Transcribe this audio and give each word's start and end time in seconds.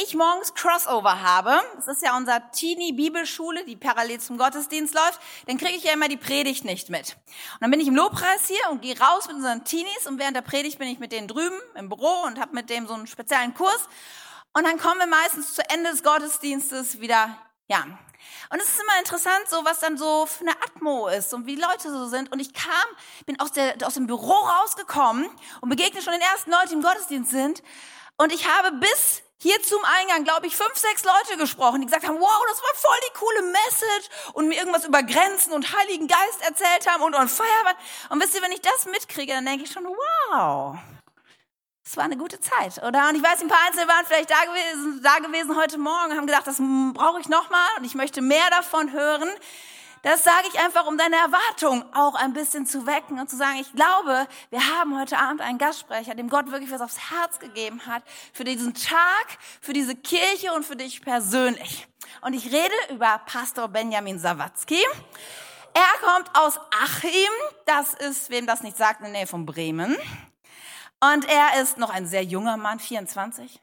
ich 0.00 0.14
morgens 0.14 0.54
Crossover 0.54 1.20
habe, 1.20 1.60
das 1.76 1.86
ist 1.86 2.02
ja 2.02 2.16
unser 2.16 2.50
Teenie-Bibelschule, 2.50 3.66
die 3.66 3.76
parallel 3.76 4.20
zum 4.20 4.38
Gottesdienst 4.38 4.94
läuft, 4.94 5.20
dann 5.46 5.58
kriege 5.58 5.76
ich 5.76 5.84
ja 5.84 5.92
immer 5.92 6.08
die 6.08 6.16
Predigt 6.16 6.64
nicht 6.64 6.88
mit. 6.88 7.14
Und 7.54 7.60
dann 7.60 7.70
bin 7.70 7.78
ich 7.78 7.88
im 7.88 7.94
Lobpreis 7.94 8.46
hier 8.46 8.70
und 8.70 8.80
gehe 8.80 8.98
raus 8.98 9.26
mit 9.26 9.36
unseren 9.36 9.64
Teenies 9.64 10.06
und 10.06 10.18
während 10.18 10.34
der 10.34 10.40
Predigt 10.40 10.78
bin 10.78 10.88
ich 10.88 10.98
mit 10.98 11.12
denen 11.12 11.28
drüben 11.28 11.60
im 11.74 11.90
Büro 11.90 12.22
und 12.24 12.40
habe 12.40 12.54
mit 12.54 12.70
dem 12.70 12.86
so 12.86 12.94
einen 12.94 13.06
speziellen 13.06 13.52
Kurs. 13.52 13.86
Und 14.54 14.64
dann 14.66 14.78
kommen 14.78 14.98
wir 14.98 15.06
meistens 15.06 15.52
zu 15.52 15.62
Ende 15.68 15.90
des 15.90 16.02
Gottesdienstes 16.02 17.00
wieder, 17.00 17.36
ja. 17.68 17.84
Und 18.48 18.62
es 18.62 18.68
ist 18.68 18.80
immer 18.80 18.98
interessant, 18.98 19.46
so 19.50 19.62
was 19.66 19.80
dann 19.80 19.98
so 19.98 20.24
für 20.24 20.46
eine 20.46 20.56
Atmo 20.62 21.08
ist 21.08 21.34
und 21.34 21.44
wie 21.44 21.56
Leute 21.56 21.90
so 21.90 22.06
sind. 22.06 22.32
Und 22.32 22.40
ich 22.40 22.54
kam, 22.54 22.72
bin 23.26 23.38
aus, 23.40 23.52
der, 23.52 23.76
aus 23.84 23.94
dem 23.94 24.06
Büro 24.06 24.32
rausgekommen 24.32 25.28
und 25.60 25.68
begegne 25.68 26.00
schon 26.00 26.14
den 26.14 26.22
ersten 26.22 26.50
Leuten, 26.50 26.68
die 26.68 26.74
im 26.76 26.82
Gottesdienst 26.82 27.30
sind. 27.30 27.62
Und 28.16 28.32
ich 28.32 28.48
habe 28.48 28.72
bis 28.76 29.22
hier 29.42 29.60
zum 29.60 29.80
Eingang, 29.84 30.22
glaube 30.22 30.46
ich, 30.46 30.56
fünf, 30.56 30.76
sechs 30.76 31.02
Leute 31.02 31.36
gesprochen, 31.36 31.80
die 31.80 31.86
gesagt 31.86 32.06
haben, 32.06 32.20
wow, 32.20 32.44
das 32.48 32.62
war 32.62 32.74
voll 32.74 32.96
die 33.08 33.18
coole 33.18 33.42
Message 33.42 34.32
und 34.34 34.46
mir 34.46 34.56
irgendwas 34.56 34.84
über 34.84 35.02
Grenzen 35.02 35.52
und 35.52 35.76
Heiligen 35.76 36.06
Geist 36.06 36.42
erzählt 36.46 36.86
haben 36.88 37.02
und, 37.02 37.16
und 37.16 37.28
Feuerwehr. 37.28 37.74
Und 38.10 38.22
wisst 38.22 38.36
ihr, 38.36 38.42
wenn 38.42 38.52
ich 38.52 38.60
das 38.60 38.86
mitkriege, 38.86 39.32
dann 39.32 39.44
denke 39.44 39.64
ich 39.64 39.72
schon, 39.72 39.84
wow, 39.84 40.76
das 41.82 41.96
war 41.96 42.04
eine 42.04 42.16
gute 42.16 42.38
Zeit, 42.38 42.80
oder? 42.84 43.08
Und 43.08 43.16
ich 43.16 43.22
weiß, 43.22 43.42
ein 43.42 43.48
paar 43.48 43.66
Einzelne 43.66 43.88
waren 43.88 44.06
vielleicht 44.06 44.30
da 44.30 44.44
gewesen, 44.44 45.00
da 45.02 45.18
gewesen 45.18 45.56
heute 45.56 45.76
Morgen, 45.76 46.16
haben 46.16 46.28
gedacht, 46.28 46.46
das 46.46 46.58
brauche 46.94 47.20
ich 47.20 47.28
nochmal 47.28 47.68
und 47.78 47.84
ich 47.84 47.96
möchte 47.96 48.22
mehr 48.22 48.48
davon 48.50 48.92
hören. 48.92 49.28
Das 50.02 50.24
sage 50.24 50.48
ich 50.52 50.58
einfach, 50.58 50.86
um 50.86 50.98
deine 50.98 51.14
Erwartung 51.14 51.84
auch 51.94 52.16
ein 52.16 52.32
bisschen 52.32 52.66
zu 52.66 52.86
wecken 52.86 53.20
und 53.20 53.30
zu 53.30 53.36
sagen, 53.36 53.58
ich 53.60 53.72
glaube, 53.72 54.26
wir 54.50 54.60
haben 54.76 54.98
heute 54.98 55.16
Abend 55.16 55.40
einen 55.40 55.58
Gastsprecher, 55.58 56.16
dem 56.16 56.28
Gott 56.28 56.50
wirklich 56.50 56.72
was 56.72 56.80
aufs 56.80 56.98
Herz 57.10 57.38
gegeben 57.38 57.86
hat, 57.86 58.02
für 58.32 58.42
diesen 58.42 58.74
Tag, 58.74 59.38
für 59.60 59.72
diese 59.72 59.94
Kirche 59.94 60.52
und 60.54 60.66
für 60.66 60.74
dich 60.74 61.02
persönlich. 61.02 61.86
Und 62.20 62.32
ich 62.34 62.46
rede 62.46 62.74
über 62.90 63.20
Pastor 63.26 63.68
Benjamin 63.68 64.18
Sawatzki. 64.18 64.84
Er 65.72 66.08
kommt 66.08 66.36
aus 66.36 66.58
Achim, 66.82 67.30
das 67.64 67.94
ist, 67.94 68.28
wem 68.28 68.44
das 68.46 68.62
nicht 68.62 68.76
sagt, 68.76 69.00
in 69.00 69.04
der 69.04 69.12
Nähe 69.12 69.26
von 69.28 69.46
Bremen. 69.46 69.96
Und 71.00 71.28
er 71.28 71.62
ist 71.62 71.78
noch 71.78 71.90
ein 71.90 72.06
sehr 72.06 72.24
junger 72.24 72.56
Mann, 72.56 72.80
24. 72.80 73.60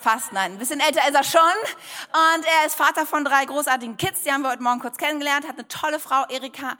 Fast, 0.00 0.32
nein, 0.32 0.52
ein 0.52 0.58
bisschen 0.58 0.80
älter 0.80 1.06
ist 1.08 1.14
er 1.14 1.24
schon. 1.24 1.40
Und 1.40 2.44
er 2.44 2.66
ist 2.66 2.74
Vater 2.74 3.06
von 3.06 3.24
drei 3.24 3.44
großartigen 3.44 3.96
Kids, 3.96 4.22
die 4.22 4.32
haben 4.32 4.42
wir 4.42 4.50
heute 4.50 4.62
Morgen 4.62 4.80
kurz 4.80 4.96
kennengelernt, 4.96 5.46
hat 5.46 5.56
eine 5.56 5.66
tolle 5.68 5.98
Frau, 5.98 6.24
Erika. 6.28 6.76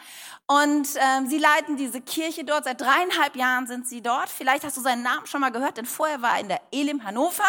Und 0.46 0.88
ähm, 0.96 1.26
sie 1.26 1.38
leiten 1.38 1.76
diese 1.76 2.00
Kirche 2.00 2.44
dort, 2.44 2.64
seit 2.64 2.80
dreieinhalb 2.80 3.36
Jahren 3.36 3.66
sind 3.66 3.88
sie 3.88 4.02
dort. 4.02 4.28
Vielleicht 4.28 4.64
hast 4.64 4.76
du 4.76 4.80
seinen 4.80 5.02
Namen 5.02 5.26
schon 5.26 5.40
mal 5.40 5.50
gehört, 5.50 5.76
denn 5.76 5.86
vorher 5.86 6.22
war 6.22 6.34
er 6.34 6.40
in 6.40 6.48
der 6.48 6.60
Elim 6.70 7.04
Hannover. 7.04 7.44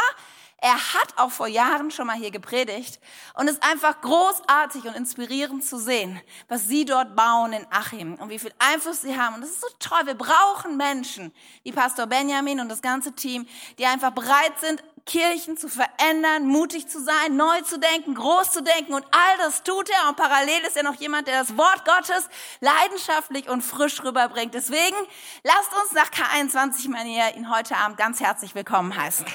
Er 0.61 0.75
hat 0.75 1.17
auch 1.17 1.31
vor 1.31 1.47
Jahren 1.47 1.89
schon 1.89 2.07
mal 2.07 2.17
hier 2.17 2.31
gepredigt 2.31 2.99
und 3.35 3.47
es 3.47 3.53
ist 3.53 3.63
einfach 3.63 4.01
großartig 4.01 4.83
und 4.83 4.95
inspirierend 4.95 5.63
zu 5.63 5.79
sehen, 5.79 6.19
was 6.49 6.67
sie 6.67 6.83
dort 6.83 7.15
bauen 7.15 7.53
in 7.53 7.65
Achim 7.69 8.15
und 8.15 8.29
wie 8.29 8.39
viel 8.39 8.51
Einfluss 8.59 9.01
sie 9.01 9.17
haben. 9.17 9.35
Und 9.35 9.41
das 9.41 9.51
ist 9.51 9.61
so 9.61 9.67
toll. 9.79 10.01
Wir 10.05 10.15
brauchen 10.15 10.75
Menschen 10.75 11.33
wie 11.63 11.71
Pastor 11.71 12.07
Benjamin 12.07 12.59
und 12.59 12.67
das 12.67 12.81
ganze 12.81 13.13
Team, 13.13 13.47
die 13.77 13.85
einfach 13.85 14.11
bereit 14.11 14.59
sind, 14.59 14.83
Kirchen 15.05 15.57
zu 15.57 15.67
verändern, 15.67 16.47
mutig 16.47 16.87
zu 16.87 17.01
sein, 17.01 17.35
neu 17.35 17.61
zu 17.61 17.79
denken, 17.79 18.15
groß 18.15 18.51
zu 18.51 18.61
denken 18.61 18.93
und 18.93 19.05
all 19.11 19.37
das 19.37 19.63
tut 19.63 19.89
er 19.89 20.09
und 20.09 20.17
parallel 20.17 20.61
ist 20.67 20.77
er 20.77 20.83
noch 20.83 20.95
jemand, 20.95 21.27
der 21.27 21.39
das 21.39 21.57
Wort 21.57 21.85
Gottes 21.85 22.29
leidenschaftlich 22.59 23.49
und 23.49 23.61
frisch 23.61 24.03
rüberbringt. 24.03 24.53
Deswegen 24.53 24.97
lasst 25.43 25.71
uns 25.83 25.93
nach 25.93 26.11
K21-Manier 26.11 27.35
ihn 27.35 27.49
heute 27.49 27.75
Abend 27.77 27.97
ganz 27.97 28.19
herzlich 28.19 28.55
willkommen 28.55 28.95
heißen. 28.95 29.25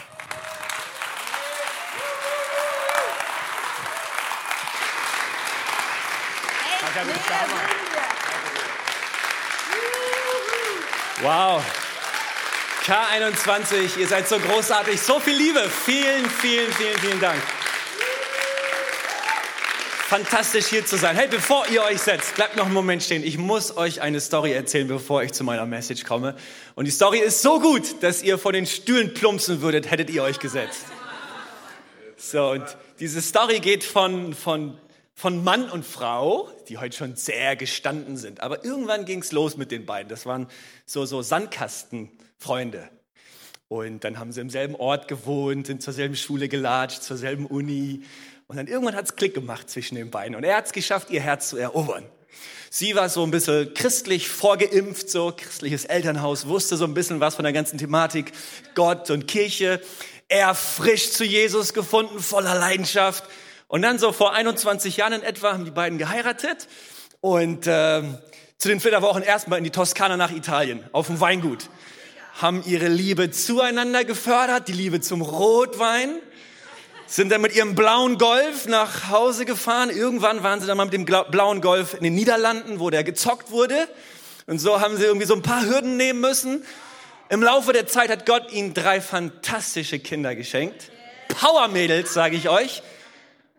Wow. 11.23 11.84
K21, 12.85 13.99
ihr 13.99 14.07
seid 14.07 14.29
so 14.29 14.39
großartig, 14.39 15.01
so 15.01 15.19
viel 15.19 15.35
Liebe. 15.35 15.71
Vielen, 15.87 16.29
vielen, 16.29 16.71
vielen, 16.71 16.99
vielen 16.99 17.19
Dank. 17.19 17.41
Fantastisch 20.07 20.67
hier 20.67 20.85
zu 20.85 20.99
sein. 20.99 21.17
Hey, 21.17 21.27
bevor 21.27 21.67
ihr 21.69 21.83
euch 21.83 22.03
setzt, 22.03 22.35
bleibt 22.35 22.57
noch 22.57 22.67
einen 22.67 22.75
Moment 22.75 23.03
stehen. 23.03 23.25
Ich 23.25 23.39
muss 23.39 23.75
euch 23.79 24.03
eine 24.03 24.21
Story 24.21 24.53
erzählen, 24.53 24.87
bevor 24.87 25.23
ich 25.23 25.33
zu 25.33 25.45
meiner 25.45 25.65
Message 25.65 26.05
komme. 26.05 26.37
Und 26.75 26.85
die 26.85 26.91
Story 26.91 27.21
ist 27.21 27.41
so 27.41 27.59
gut, 27.59 28.03
dass 28.03 28.23
ihr 28.23 28.37
vor 28.37 28.53
den 28.53 28.67
Stühlen 28.67 29.15
plumpsen 29.15 29.63
würdet, 29.63 29.91
hättet 29.91 30.11
ihr 30.11 30.23
euch 30.23 30.39
gesetzt. 30.39 30.85
So, 32.19 32.51
und 32.51 32.65
diese 33.01 33.23
Story 33.23 33.61
geht 33.61 33.83
von, 33.83 34.35
von, 34.35 34.77
von 35.15 35.43
Mann 35.43 35.71
und 35.71 35.87
Frau, 35.87 36.51
die 36.69 36.77
heute 36.77 36.95
schon 36.95 37.17
sehr 37.17 37.57
gestanden 37.57 38.19
sind. 38.19 38.41
Aber 38.41 38.63
irgendwann 38.63 39.07
ging 39.07 39.23
es 39.23 39.33
los 39.33 39.57
mit 39.57 39.71
den 39.71 39.87
beiden. 39.87 40.11
Das 40.11 40.27
waren 40.27 40.49
so, 40.85 41.07
so 41.07 41.23
Sandkasten. 41.23 42.11
Freunde. 42.45 42.91
Und 43.69 44.05
dann 44.05 44.19
haben 44.19 44.33
sie 44.33 44.43
im 44.43 44.51
selben 44.51 44.75
Ort 44.75 45.09
gewohnt, 45.09 45.67
sind 45.67 45.83
zur 45.83 45.95
selben 45.95 46.15
Schule 46.15 46.49
gelatscht, 46.49 47.03
zur 47.03 47.17
selben 47.17 47.47
Uni. 47.47 48.03
Und 48.47 48.57
dann 48.57 48.67
irgendwann 48.67 48.95
hat 48.95 49.07
es 49.07 49.17
Klick 49.17 49.33
gemacht 49.33 49.71
zwischen 49.71 49.95
den 49.95 50.11
beiden. 50.11 50.37
Und 50.37 50.45
er 50.45 50.59
hat 50.59 50.67
es 50.67 50.73
geschafft, 50.73 51.09
ihr 51.11 51.23
Herz 51.23 51.49
zu 51.49 51.57
erobern. 51.57 52.05
Sie 52.69 52.95
war 52.95 53.09
so 53.09 53.23
ein 53.23 53.31
bisschen 53.31 53.73
christlich 53.73 54.29
vorgeimpft, 54.29 55.09
so 55.09 55.33
christliches 55.35 55.87
Elternhaus, 55.87 56.47
wusste 56.47 56.77
so 56.77 56.85
ein 56.85 56.93
bisschen 56.93 57.21
was 57.21 57.37
von 57.37 57.45
der 57.45 57.55
ganzen 57.55 57.79
Thematik, 57.79 58.33
Gott 58.75 59.11
und 59.11 59.27
Kirche. 59.27 59.81
Er 60.29 60.55
frisch 60.55 61.13
zu 61.13 61.25
Jesus 61.25 61.73
gefunden, 61.73 62.21
voller 62.21 62.55
Leidenschaft. 62.55 63.25
Und 63.69 63.81
dann 63.81 63.99
so 63.99 64.13
vor 64.13 64.35
21 64.35 64.99
Jahren 64.99 65.15
in 65.15 65.23
etwa 65.23 65.55
haben 65.55 65.65
die 65.65 65.71
beiden 65.71 65.97
geheiratet 65.97 66.69
und 67.23 67.67
äh, 67.67 68.03
zu 68.59 68.69
den 68.69 68.81
Flitterwochen 68.81 69.23
erstmal 69.23 69.57
in 69.59 69.65
die 69.65 69.71
Toskana 69.71 70.19
nach 70.19 70.31
Italien, 70.31 70.85
auf 70.93 71.07
dem 71.07 71.21
Weingut 71.21 71.71
haben 72.41 72.63
ihre 72.67 72.89
Liebe 72.89 73.31
zueinander 73.31 74.05
gefördert, 74.05 74.69
die 74.69 74.73
Liebe 74.73 75.01
zum 75.01 75.23
Rotwein, 75.23 76.19
sind 77.07 77.31
dann 77.31 77.41
mit 77.41 77.55
ihrem 77.55 77.75
blauen 77.75 78.19
Golf 78.19 78.67
nach 78.67 79.09
Hause 79.11 79.45
gefahren. 79.45 79.91
Irgendwann 79.91 80.43
waren 80.43 80.61
sie 80.61 80.67
dann 80.67 80.77
mal 80.77 80.87
mit 80.87 80.95
dem 80.95 81.05
blauen 81.05 81.61
Golf 81.61 81.95
in 81.95 82.03
den 82.03 82.15
Niederlanden, 82.15 82.81
wo 82.81 82.91
der 82.91 83.05
gezockt 83.05 83.51
wurde. 83.51 83.89
Und 84.47 84.59
so 84.59 84.81
haben 84.81 84.97
sie 84.97 85.05
irgendwie 85.05 85.27
so 85.27 85.35
ein 85.35 85.43
paar 85.43 85.65
Hürden 85.65 85.97
nehmen 85.97 86.21
müssen. 86.21 86.65
Im 87.29 87.43
Laufe 87.43 87.73
der 87.73 87.87
Zeit 87.87 88.11
hat 88.11 88.27
Gott 88.27 88.53
ihnen 88.53 88.75
drei 88.75 89.01
fantastische 89.01 89.99
Kinder 89.99 90.35
geschenkt. 90.35 90.91
Power-Mädels, 91.29 92.13
sage 92.13 92.37
ich 92.37 92.49
euch. 92.49 92.83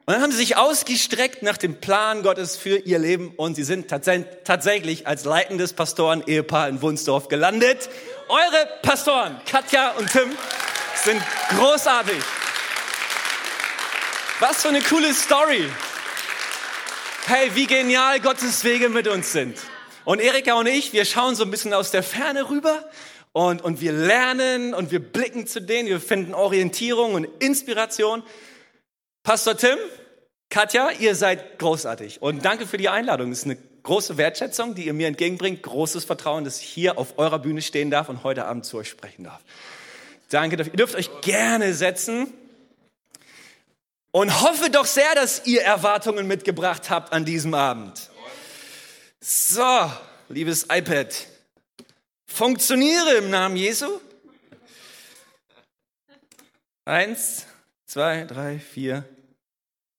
Und 0.08 0.14
dann 0.14 0.22
haben 0.22 0.31
sie 0.31 0.38
sich 0.38 0.56
ausgestreckt 0.58 1.41
nach 1.41 1.58
dem 1.58 1.75
Plan 1.81 2.22
Gottes 2.22 2.58
für 2.58 2.78
ihr 2.78 3.00
Leben 3.00 3.34
und 3.38 3.56
sie 3.56 3.64
sind 3.64 3.88
tatsächlich 3.88 5.08
als 5.08 5.25
leitendes 5.25 5.74
Pastoren-Ehepaar 5.74 6.69
in 6.69 6.81
Wunsdorf 6.84 7.28
gelandet. 7.28 7.90
Eure 8.28 8.68
Pastoren, 8.81 9.40
Katja 9.46 9.91
und 9.91 10.12
Tim, 10.12 10.36
sind 11.03 11.22
großartig. 11.50 12.24
Was 14.40 14.63
für 14.63 14.69
eine 14.69 14.81
coole 14.81 15.13
Story. 15.13 15.69
Hey, 17.28 17.52
wie 17.53 17.68
genial 17.68 18.19
Gottes 18.19 18.64
Wege 18.64 18.90
mit 18.90 19.08
uns 19.08 19.31
sind. 19.31 19.59
Und 20.06 20.19
Erika 20.22 20.56
und 20.56 20.66
ich, 20.66 20.91
wir 20.91 21.06
schauen 21.06 21.35
so 21.35 21.44
ein 21.44 21.52
bisschen 21.52 21.74
aus 21.75 21.91
der 21.91 22.02
Ferne 22.02 22.50
rüber 22.50 22.90
und, 23.31 23.62
und 23.62 23.80
wir 23.80 23.91
lernen 23.91 24.74
und 24.74 24.90
wir 24.90 25.02
blicken 25.02 25.46
zu 25.46 25.62
denen, 25.62 25.88
wir 25.88 26.00
finden 26.00 26.34
Orientierung 26.34 27.14
und 27.14 27.25
Inspiration. 27.40 28.24
Pastor 29.22 29.56
Tim, 29.56 29.78
Katja, 30.50 30.90
ihr 30.97 31.14
seid 31.14 31.59
großartig 31.59 32.24
und 32.24 32.44
danke 32.44 32.66
für 32.66 32.78
die 32.78 32.90
Einladung. 32.90 33.31
Es 33.31 33.40
ist 33.40 33.46
eine 33.46 33.58
große 33.85 34.18
Wertschätzung, 34.18 34.75
die 34.75 34.88
ihr 34.88 34.94
mir 34.94 35.07
entgegenbringt, 35.07 35.63
großes 35.63 36.03
Vertrauen, 36.03 36.44
dass 36.44 36.59
ich 36.59 36.68
hier 36.68 36.97
auf 36.97 37.18
eurer 37.18 37.40
Bühne 37.40 37.62
stehen 37.62 37.90
darf 37.90 38.09
und 38.09 38.23
heute 38.23 38.46
Abend 38.46 38.66
zu 38.66 38.78
euch 38.78 38.90
sprechen 38.90 39.23
darf. 39.23 39.40
Danke 40.29 40.57
dafür. 40.57 40.73
Ihr 40.73 40.78
dürft 40.78 40.96
euch 40.96 41.09
gerne 41.22 41.73
setzen 41.73 42.34
und 44.11 44.41
hoffe 44.41 44.70
doch 44.70 44.85
sehr, 44.85 45.16
dass 45.16 45.46
ihr 45.46 45.61
Erwartungen 45.61 46.28
mitgebracht 46.28 46.90
habt 46.90 47.14
an 47.14 47.26
diesem 47.26 47.53
Abend. 47.53 48.09
So, 49.22 49.91
liebes 50.29 50.67
iPad, 50.72 51.16
funktioniere 52.26 53.16
im 53.16 53.29
Namen 53.29 53.55
Jesu. 53.55 54.02
Eins, 56.85 57.46
zwei, 57.85 58.26
drei, 58.26 58.59
vier, 58.59 59.08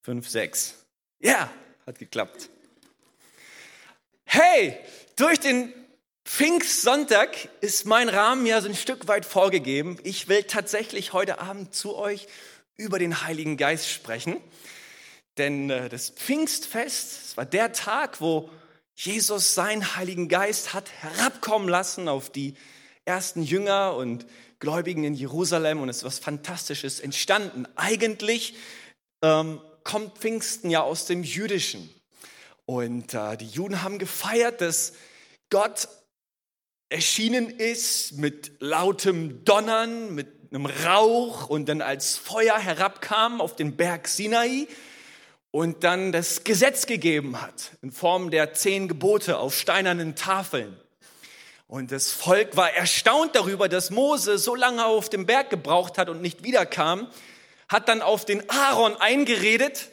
fünf, 0.02 0.28
sechs. 0.28 0.74
Ja, 1.20 1.50
hat 1.86 1.98
geklappt. 1.98 2.50
Hey, 4.28 4.76
durch 5.14 5.38
den 5.38 5.72
Pfingstsonntag 6.24 7.48
ist 7.60 7.86
mein 7.86 8.08
Rahmen 8.08 8.44
ja 8.44 8.60
so 8.60 8.68
ein 8.68 8.74
Stück 8.74 9.06
weit 9.06 9.24
vorgegeben. 9.24 9.98
Ich 10.02 10.28
will 10.28 10.42
tatsächlich 10.42 11.12
heute 11.12 11.40
Abend 11.40 11.74
zu 11.74 11.96
euch 11.96 12.26
über 12.76 12.98
den 12.98 13.22
Heiligen 13.22 13.56
Geist 13.56 13.88
sprechen. 13.88 14.36
Denn 15.38 15.70
äh, 15.70 15.88
das 15.88 16.10
Pfingstfest, 16.10 17.20
das 17.22 17.36
war 17.36 17.46
der 17.46 17.72
Tag, 17.72 18.20
wo 18.20 18.50
Jesus 18.96 19.54
seinen 19.54 19.96
Heiligen 19.96 20.28
Geist 20.28 20.74
hat 20.74 20.90
herabkommen 21.00 21.68
lassen 21.68 22.08
auf 22.08 22.28
die 22.28 22.54
ersten 23.04 23.42
Jünger 23.42 23.94
und 23.94 24.26
Gläubigen 24.58 25.04
in 25.04 25.14
Jerusalem 25.14 25.80
und 25.80 25.88
es 25.88 25.98
ist 25.98 26.04
was 26.04 26.18
Fantastisches 26.18 26.98
entstanden. 26.98 27.66
Eigentlich 27.76 28.54
ähm, 29.22 29.60
kommt 29.84 30.18
Pfingsten 30.18 30.70
ja 30.70 30.82
aus 30.82 31.06
dem 31.06 31.22
Jüdischen. 31.22 31.88
Und 32.66 33.14
äh, 33.14 33.36
die 33.36 33.46
Juden 33.46 33.82
haben 33.82 33.98
gefeiert, 33.98 34.60
dass 34.60 34.92
Gott 35.50 35.88
erschienen 36.88 37.48
ist 37.48 38.18
mit 38.18 38.60
lautem 38.60 39.44
Donnern, 39.44 40.14
mit 40.14 40.28
einem 40.50 40.66
Rauch 40.66 41.48
und 41.48 41.68
dann 41.68 41.80
als 41.80 42.16
Feuer 42.16 42.58
herabkam 42.58 43.40
auf 43.40 43.56
den 43.56 43.76
Berg 43.76 44.08
Sinai 44.08 44.66
und 45.50 45.84
dann 45.84 46.12
das 46.12 46.44
Gesetz 46.44 46.86
gegeben 46.86 47.40
hat 47.40 47.72
in 47.82 47.92
Form 47.92 48.30
der 48.30 48.52
zehn 48.52 48.88
Gebote 48.88 49.38
auf 49.38 49.56
steinernen 49.56 50.14
Tafeln. 50.16 50.76
Und 51.68 51.90
das 51.90 52.12
Volk 52.12 52.56
war 52.56 52.72
erstaunt 52.72 53.34
darüber, 53.34 53.68
dass 53.68 53.90
Mose 53.90 54.38
so 54.38 54.54
lange 54.54 54.84
auf 54.84 55.08
dem 55.08 55.26
Berg 55.26 55.50
gebraucht 55.50 55.98
hat 55.98 56.08
und 56.08 56.20
nicht 56.20 56.44
wiederkam, 56.44 57.08
hat 57.68 57.88
dann 57.88 58.02
auf 58.02 58.24
den 58.24 58.48
Aaron 58.48 58.96
eingeredet 58.96 59.88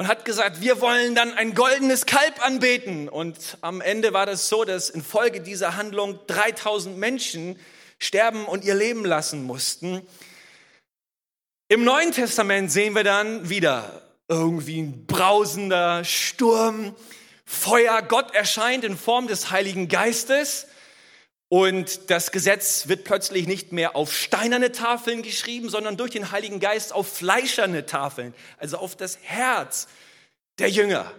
und 0.00 0.08
hat 0.08 0.24
gesagt, 0.24 0.62
wir 0.62 0.80
wollen 0.80 1.14
dann 1.14 1.34
ein 1.34 1.54
goldenes 1.54 2.06
Kalb 2.06 2.42
anbeten. 2.42 3.06
Und 3.06 3.58
am 3.60 3.82
Ende 3.82 4.14
war 4.14 4.24
das 4.24 4.48
so, 4.48 4.64
dass 4.64 4.88
infolge 4.88 5.42
dieser 5.42 5.76
Handlung 5.76 6.18
3000 6.26 6.96
Menschen 6.96 7.58
sterben 7.98 8.46
und 8.46 8.64
ihr 8.64 8.74
Leben 8.74 9.04
lassen 9.04 9.44
mussten. 9.44 10.00
Im 11.68 11.84
Neuen 11.84 12.12
Testament 12.12 12.72
sehen 12.72 12.94
wir 12.94 13.04
dann 13.04 13.50
wieder 13.50 14.00
irgendwie 14.26 14.80
ein 14.80 15.04
brausender 15.04 16.02
Sturm, 16.02 16.94
Feuer. 17.44 18.00
Gott 18.00 18.34
erscheint 18.34 18.84
in 18.84 18.96
Form 18.96 19.26
des 19.26 19.50
Heiligen 19.50 19.88
Geistes. 19.88 20.66
Und 21.52 22.10
das 22.10 22.30
Gesetz 22.30 22.86
wird 22.86 23.02
plötzlich 23.02 23.48
nicht 23.48 23.72
mehr 23.72 23.96
auf 23.96 24.16
steinerne 24.16 24.70
Tafeln 24.70 25.22
geschrieben, 25.22 25.68
sondern 25.68 25.96
durch 25.96 26.12
den 26.12 26.30
Heiligen 26.30 26.60
Geist 26.60 26.92
auf 26.92 27.12
fleischerne 27.12 27.86
Tafeln, 27.86 28.34
also 28.58 28.78
auf 28.78 28.94
das 28.94 29.18
Herz 29.22 29.88
der 30.60 30.70
Jünger. 30.70 31.12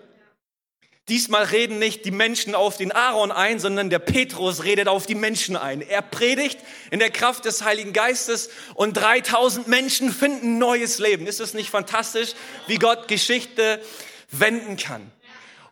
Diesmal 1.10 1.44
reden 1.44 1.80
nicht 1.80 2.06
die 2.06 2.12
Menschen 2.12 2.56
auf 2.56 2.78
den 2.78 2.94
Aaron 2.94 3.34
ein, 3.34 3.60
sondern 3.60 3.90
der 3.90 4.00
Petrus 4.00 4.64
redet 4.64 4.88
auf 4.88 5.06
die 5.06 5.16
Menschen 5.16 5.58
ein. 5.58 5.82
Er 5.82 6.02
predigt 6.02 6.60
in 6.92 7.00
der 7.00 7.12
Kraft 7.12 7.44
des 7.44 7.66
Heiligen 7.66 7.92
Geistes 7.92 8.50
und 8.74 8.94
3000 8.94 9.68
Menschen 9.68 10.14
finden 10.14 10.58
neues 10.58 10.98
Leben. 10.98 11.28
Ist 11.28 11.42
es 11.42 11.54
nicht 11.54 11.72
fantastisch, 11.72 12.36
wie 12.68 12.78
Gott 12.78 13.10
Geschichte 13.10 13.84
wenden 14.30 14.78
kann? 14.78 15.12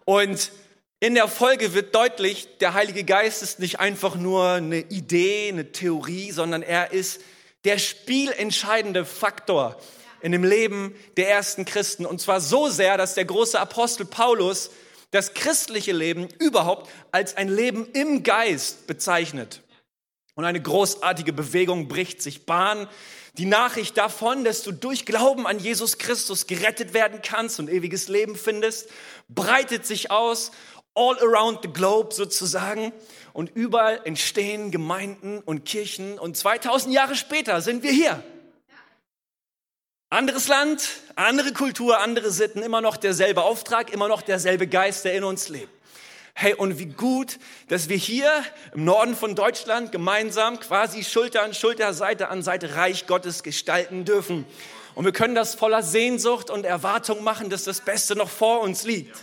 Und 0.03 0.51
in 1.01 1.15
der 1.15 1.29
Folge 1.29 1.73
wird 1.73 1.95
deutlich, 1.95 2.57
der 2.59 2.73
Heilige 2.73 3.05
Geist 3.05 3.41
ist 3.41 3.59
nicht 3.59 3.79
einfach 3.79 4.15
nur 4.15 4.49
eine 4.49 4.79
Idee, 4.79 5.47
eine 5.47 5.71
Theorie, 5.71 6.31
sondern 6.31 6.61
er 6.61 6.91
ist 6.91 7.21
der 7.63 7.77
spielentscheidende 7.77 9.05
Faktor 9.05 9.77
in 10.21 10.33
dem 10.33 10.43
Leben 10.43 10.93
der 11.15 11.29
ersten 11.29 11.63
Christen. 11.63 12.05
Und 12.05 12.19
zwar 12.19 12.41
so 12.41 12.67
sehr, 12.67 12.97
dass 12.97 13.13
der 13.13 13.23
große 13.23 13.57
Apostel 13.57 14.05
Paulus 14.05 14.71
das 15.11 15.33
christliche 15.33 15.93
Leben 15.93 16.27
überhaupt 16.37 16.89
als 17.11 17.37
ein 17.37 17.47
Leben 17.47 17.87
im 17.93 18.23
Geist 18.23 18.85
bezeichnet. 18.85 19.61
Und 20.35 20.45
eine 20.45 20.61
großartige 20.61 21.33
Bewegung 21.33 21.87
bricht 21.87 22.21
sich 22.21 22.45
Bahn. 22.45 22.87
Die 23.37 23.45
Nachricht 23.45 23.97
davon, 23.97 24.43
dass 24.43 24.63
du 24.63 24.73
durch 24.73 25.05
Glauben 25.05 25.47
an 25.47 25.59
Jesus 25.59 25.97
Christus 25.97 26.45
gerettet 26.45 26.93
werden 26.93 27.21
kannst 27.23 27.59
und 27.59 27.69
ewiges 27.69 28.09
Leben 28.09 28.35
findest, 28.35 28.89
breitet 29.29 29.85
sich 29.85 30.11
aus 30.11 30.51
all 30.95 31.17
around 31.19 31.59
the 31.63 31.69
globe 31.69 32.13
sozusagen. 32.13 32.91
Und 33.33 33.51
überall 33.55 34.01
entstehen 34.03 34.71
Gemeinden 34.71 35.39
und 35.39 35.65
Kirchen. 35.65 36.19
Und 36.19 36.35
2000 36.37 36.93
Jahre 36.93 37.15
später 37.15 37.61
sind 37.61 37.83
wir 37.83 37.91
hier. 37.91 38.23
Anderes 40.11 40.47
Land, 40.47 40.89
andere 41.15 41.53
Kultur, 41.53 41.99
andere 41.99 42.31
Sitten, 42.31 42.63
immer 42.63 42.81
noch 42.81 42.97
derselbe 42.97 43.43
Auftrag, 43.43 43.93
immer 43.93 44.07
noch 44.07 44.23
derselbe 44.23 44.67
Geist, 44.67 45.05
der 45.05 45.13
in 45.13 45.23
uns 45.23 45.49
lebt. 45.49 45.69
Hey, 46.33 46.53
und 46.53 46.79
wie 46.79 46.85
gut, 46.85 47.37
dass 47.67 47.89
wir 47.89 47.97
hier 47.97 48.31
im 48.73 48.85
Norden 48.85 49.15
von 49.15 49.35
Deutschland 49.35 49.91
gemeinsam 49.91 50.59
quasi 50.59 51.03
Schulter 51.03 51.43
an 51.43 51.53
Schulter, 51.53 51.93
Seite 51.93 52.29
an 52.29 52.41
Seite 52.41 52.75
Reich 52.75 53.07
Gottes 53.07 53.43
gestalten 53.43 54.05
dürfen. 54.05 54.45
Und 54.95 55.05
wir 55.05 55.11
können 55.11 55.35
das 55.35 55.53
voller 55.53 55.83
Sehnsucht 55.83 56.49
und 56.49 56.65
Erwartung 56.65 57.23
machen, 57.23 57.49
dass 57.49 57.65
das 57.65 57.81
Beste 57.81 58.15
noch 58.15 58.29
vor 58.29 58.61
uns 58.61 58.85
liegt. 58.85 59.17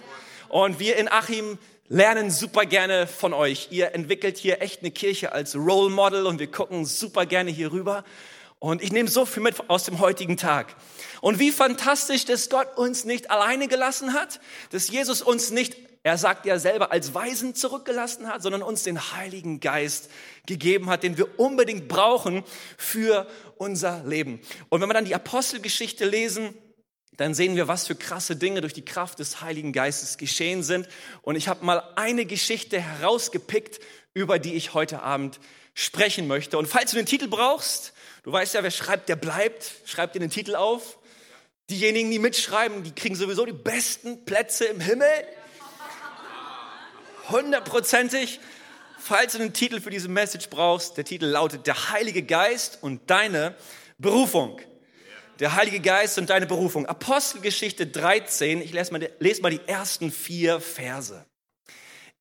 Und 0.48 0.78
wir 0.78 0.96
in 0.96 1.08
Achim 1.08 1.58
lernen 1.88 2.30
super 2.30 2.66
gerne 2.66 3.06
von 3.06 3.32
euch. 3.32 3.68
Ihr 3.70 3.94
entwickelt 3.94 4.38
hier 4.38 4.60
echt 4.62 4.80
eine 4.80 4.90
Kirche 4.90 5.32
als 5.32 5.54
Role 5.54 5.90
Model 5.90 6.26
und 6.26 6.38
wir 6.38 6.50
gucken 6.50 6.84
super 6.84 7.26
gerne 7.26 7.50
hier 7.50 7.72
rüber. 7.72 8.04
Und 8.58 8.82
ich 8.82 8.90
nehme 8.90 9.08
so 9.08 9.26
viel 9.26 9.42
mit 9.42 9.68
aus 9.68 9.84
dem 9.84 10.00
heutigen 10.00 10.36
Tag. 10.36 10.74
Und 11.20 11.38
wie 11.38 11.52
fantastisch, 11.52 12.24
dass 12.24 12.48
Gott 12.48 12.76
uns 12.76 13.04
nicht 13.04 13.30
alleine 13.30 13.68
gelassen 13.68 14.14
hat, 14.14 14.40
dass 14.70 14.88
Jesus 14.88 15.20
uns 15.20 15.50
nicht, 15.50 15.76
er 16.02 16.16
sagt 16.16 16.46
ja 16.46 16.58
selber, 16.58 16.90
als 16.90 17.14
Weisen 17.14 17.54
zurückgelassen 17.54 18.28
hat, 18.28 18.42
sondern 18.42 18.62
uns 18.62 18.82
den 18.82 19.12
Heiligen 19.12 19.60
Geist 19.60 20.10
gegeben 20.46 20.88
hat, 20.88 21.02
den 21.02 21.18
wir 21.18 21.38
unbedingt 21.38 21.86
brauchen 21.86 22.44
für 22.78 23.26
unser 23.58 24.02
Leben. 24.04 24.40
Und 24.70 24.80
wenn 24.80 24.88
wir 24.88 24.94
dann 24.94 25.04
die 25.04 25.14
Apostelgeschichte 25.14 26.06
lesen, 26.06 26.54
dann 27.16 27.34
sehen 27.34 27.56
wir, 27.56 27.68
was 27.68 27.86
für 27.86 27.94
krasse 27.94 28.36
Dinge 28.36 28.60
durch 28.60 28.74
die 28.74 28.84
Kraft 28.84 29.18
des 29.18 29.40
Heiligen 29.40 29.72
Geistes 29.72 30.18
geschehen 30.18 30.62
sind. 30.62 30.88
Und 31.22 31.36
ich 31.36 31.48
habe 31.48 31.64
mal 31.64 31.82
eine 31.96 32.26
Geschichte 32.26 32.80
herausgepickt, 32.80 33.80
über 34.12 34.38
die 34.38 34.54
ich 34.54 34.74
heute 34.74 35.02
Abend 35.02 35.40
sprechen 35.74 36.26
möchte. 36.26 36.58
Und 36.58 36.66
falls 36.66 36.90
du 36.90 36.96
den 36.96 37.06
Titel 37.06 37.28
brauchst, 37.28 37.92
du 38.22 38.32
weißt 38.32 38.54
ja, 38.54 38.62
wer 38.62 38.70
schreibt, 38.70 39.08
der 39.08 39.16
bleibt, 39.16 39.72
schreib 39.84 40.12
dir 40.12 40.20
den 40.20 40.30
Titel 40.30 40.56
auf. 40.56 40.98
Diejenigen, 41.70 42.10
die 42.10 42.18
mitschreiben, 42.18 42.84
die 42.84 42.92
kriegen 42.92 43.14
sowieso 43.14 43.44
die 43.44 43.52
besten 43.52 44.24
Plätze 44.24 44.66
im 44.66 44.80
Himmel. 44.80 45.08
Hundertprozentig. 47.28 48.40
Falls 48.98 49.32
du 49.32 49.38
den 49.38 49.52
Titel 49.52 49.80
für 49.80 49.90
diese 49.90 50.08
Message 50.08 50.48
brauchst, 50.48 50.96
der 50.96 51.04
Titel 51.04 51.26
lautet 51.26 51.66
Der 51.66 51.90
Heilige 51.90 52.22
Geist 52.22 52.78
und 52.80 53.08
deine 53.10 53.54
Berufung 53.98 54.60
der 55.40 55.54
Heilige 55.54 55.80
Geist 55.80 56.18
und 56.18 56.30
deine 56.30 56.46
Berufung. 56.46 56.86
Apostelgeschichte 56.86 57.86
13, 57.86 58.62
ich 58.62 58.72
lese 58.72 58.92
mal, 58.92 59.10
lese 59.18 59.42
mal 59.42 59.50
die 59.50 59.60
ersten 59.66 60.10
vier 60.10 60.60
Verse. 60.60 61.24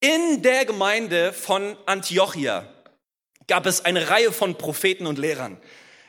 In 0.02 0.42
der 0.42 0.66
Gemeinde 0.66 1.32
von 1.32 1.78
Antiochia 1.86 2.68
gab 3.48 3.66
es 3.66 3.86
eine 3.86 4.10
Reihe 4.10 4.32
von 4.32 4.58
Propheten 4.58 5.08
und 5.08 5.18
Lehrern. 5.18 5.58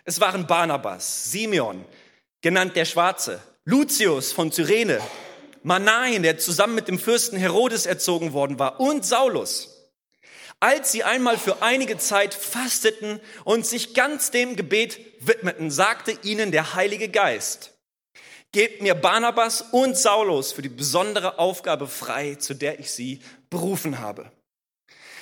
Es 0.05 0.21
waren 0.21 0.47
Barnabas, 0.47 1.31
Simeon, 1.31 1.85
genannt 2.41 2.77
der 2.77 2.85
Schwarze, 2.85 3.41
Lucius 3.65 4.33
von 4.33 4.53
Cyrene, 4.53 5.01
Manain, 5.63 6.23
der 6.23 6.39
zusammen 6.39 6.75
mit 6.75 6.89
dem 6.89 6.99
Fürsten 6.99 7.37
Herodes 7.37 7.87
erzogen 7.87 8.33
worden 8.33 8.59
war, 8.59 8.81
und 8.81 9.05
Saulus. 9.05 9.76
Als 10.67 10.91
sie 10.91 11.05
einmal 11.05 11.39
für 11.39 11.63
einige 11.63 11.97
Zeit 11.97 12.35
fasteten 12.35 13.21
und 13.45 13.65
sich 13.65 13.95
ganz 13.95 14.33
dem 14.33 14.57
Gebet 14.57 14.99
widmeten, 15.21 15.71
sagte 15.71 16.19
ihnen 16.25 16.51
der 16.51 16.75
Heilige 16.75 17.09
Geist, 17.09 17.71
gebt 18.51 18.83
mir 18.83 18.97
Barnabas 18.97 19.63
und 19.71 19.97
Saulus 19.97 20.51
für 20.51 20.63
die 20.63 20.69
besondere 20.69 21.39
Aufgabe 21.39 21.87
frei, 21.87 22.35
zu 22.35 22.53
der 22.53 22.81
ich 22.81 22.91
sie 22.91 23.21
berufen 23.49 24.01
habe. 24.01 24.33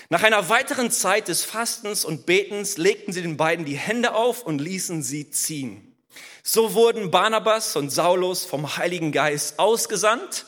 Nach 0.08 0.22
einer 0.22 0.48
weiteren 0.48 0.90
Zeit 0.90 1.28
des 1.28 1.44
Fastens 1.44 2.06
und 2.06 2.24
Betens 2.24 2.78
legten 2.78 3.12
sie 3.12 3.20
den 3.20 3.36
beiden 3.36 3.66
die 3.66 3.76
Hände 3.76 4.14
auf 4.14 4.44
und 4.44 4.62
ließen 4.62 5.02
sie 5.02 5.30
ziehen. 5.30 5.94
So 6.42 6.72
wurden 6.72 7.10
Barnabas 7.10 7.76
und 7.76 7.90
Saulus 7.90 8.46
vom 8.46 8.78
Heiligen 8.78 9.12
Geist 9.12 9.58
ausgesandt 9.58 10.46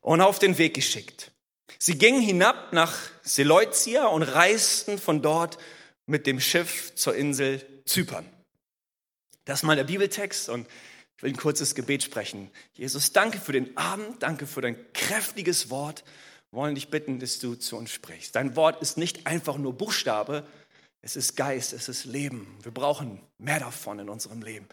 und 0.00 0.20
auf 0.20 0.40
den 0.40 0.58
Weg 0.58 0.74
geschickt. 0.74 1.30
Sie 1.78 1.96
gingen 1.96 2.22
hinab 2.22 2.72
nach 2.72 3.11
Seleucia 3.22 4.06
und 4.06 4.22
reisten 4.22 4.98
von 4.98 5.22
dort 5.22 5.58
mit 6.06 6.26
dem 6.26 6.40
Schiff 6.40 6.94
zur 6.94 7.14
Insel 7.14 7.64
Zypern. 7.84 8.28
Das 9.44 9.60
ist 9.60 9.62
mal 9.64 9.76
der 9.76 9.84
Bibeltext 9.84 10.48
und 10.48 10.66
ich 11.16 11.22
will 11.22 11.32
ein 11.32 11.36
kurzes 11.36 11.74
Gebet 11.74 12.02
sprechen. 12.02 12.50
Jesus, 12.74 13.12
danke 13.12 13.38
für 13.38 13.52
den 13.52 13.76
Abend, 13.76 14.22
danke 14.22 14.46
für 14.46 14.60
dein 14.60 14.76
kräftiges 14.92 15.70
Wort. 15.70 16.04
Wir 16.50 16.58
wollen 16.58 16.74
dich 16.74 16.88
bitten, 16.88 17.18
dass 17.18 17.38
du 17.38 17.54
zu 17.54 17.76
uns 17.76 17.90
sprichst. 17.90 18.34
Dein 18.34 18.56
Wort 18.56 18.82
ist 18.82 18.98
nicht 18.98 19.26
einfach 19.26 19.56
nur 19.56 19.72
Buchstabe, 19.72 20.46
es 21.00 21.16
ist 21.16 21.36
Geist, 21.36 21.72
es 21.72 21.88
ist 21.88 22.04
Leben. 22.04 22.58
Wir 22.62 22.72
brauchen 22.72 23.20
mehr 23.38 23.58
davon 23.58 23.98
in 23.98 24.08
unserem 24.08 24.42
Leben. 24.42 24.68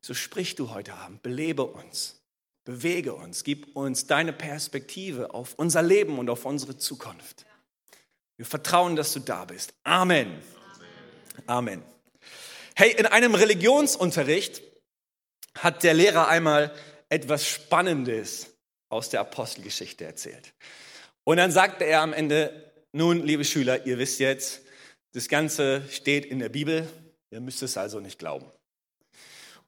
So 0.00 0.14
sprich 0.14 0.54
du 0.54 0.70
heute 0.70 0.94
Abend, 0.94 1.22
belebe 1.22 1.64
uns. 1.64 2.20
Bewege 2.64 3.14
uns, 3.14 3.44
gib 3.44 3.76
uns 3.76 4.06
deine 4.06 4.32
Perspektive 4.32 5.34
auf 5.34 5.54
unser 5.56 5.82
Leben 5.82 6.18
und 6.18 6.30
auf 6.30 6.44
unsere 6.44 6.78
Zukunft. 6.78 7.44
Wir 8.36 8.46
vertrauen, 8.46 8.96
dass 8.96 9.12
du 9.12 9.20
da 9.20 9.44
bist. 9.44 9.74
Amen. 9.84 10.42
Amen. 11.46 11.82
Hey, 12.74 12.92
in 12.92 13.06
einem 13.06 13.34
Religionsunterricht 13.34 14.62
hat 15.56 15.84
der 15.84 15.94
Lehrer 15.94 16.28
einmal 16.28 16.74
etwas 17.08 17.46
Spannendes 17.46 18.48
aus 18.88 19.10
der 19.10 19.20
Apostelgeschichte 19.20 20.04
erzählt. 20.04 20.52
Und 21.22 21.36
dann 21.36 21.52
sagte 21.52 21.84
er 21.84 22.00
am 22.00 22.12
Ende, 22.12 22.72
nun, 22.92 23.24
liebe 23.24 23.44
Schüler, 23.44 23.86
ihr 23.86 23.98
wisst 23.98 24.18
jetzt, 24.18 24.62
das 25.12 25.28
Ganze 25.28 25.82
steht 25.90 26.26
in 26.26 26.40
der 26.40 26.48
Bibel. 26.48 26.88
Ihr 27.30 27.40
müsst 27.40 27.62
es 27.62 27.76
also 27.76 28.00
nicht 28.00 28.18
glauben. 28.18 28.46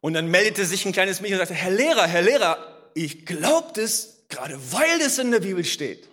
Und 0.00 0.14
dann 0.14 0.28
meldete 0.28 0.64
sich 0.64 0.85
ein 0.85 0.92
kleines 0.92 1.20
Mädchen 1.20 1.38
und 1.40 1.46
sagte, 1.46 1.54
Herr 1.54 1.70
Lehrer, 1.70 2.06
Herr 2.06 2.23
Lehrer, 2.23 2.90
ich 2.94 3.26
glaube 3.26 3.70
das, 3.75 4.25
gerade 4.28 4.58
weil 4.73 4.99
das 4.99 5.18
in 5.18 5.30
der 5.30 5.40
Bibel 5.40 5.64
steht. 5.64 6.08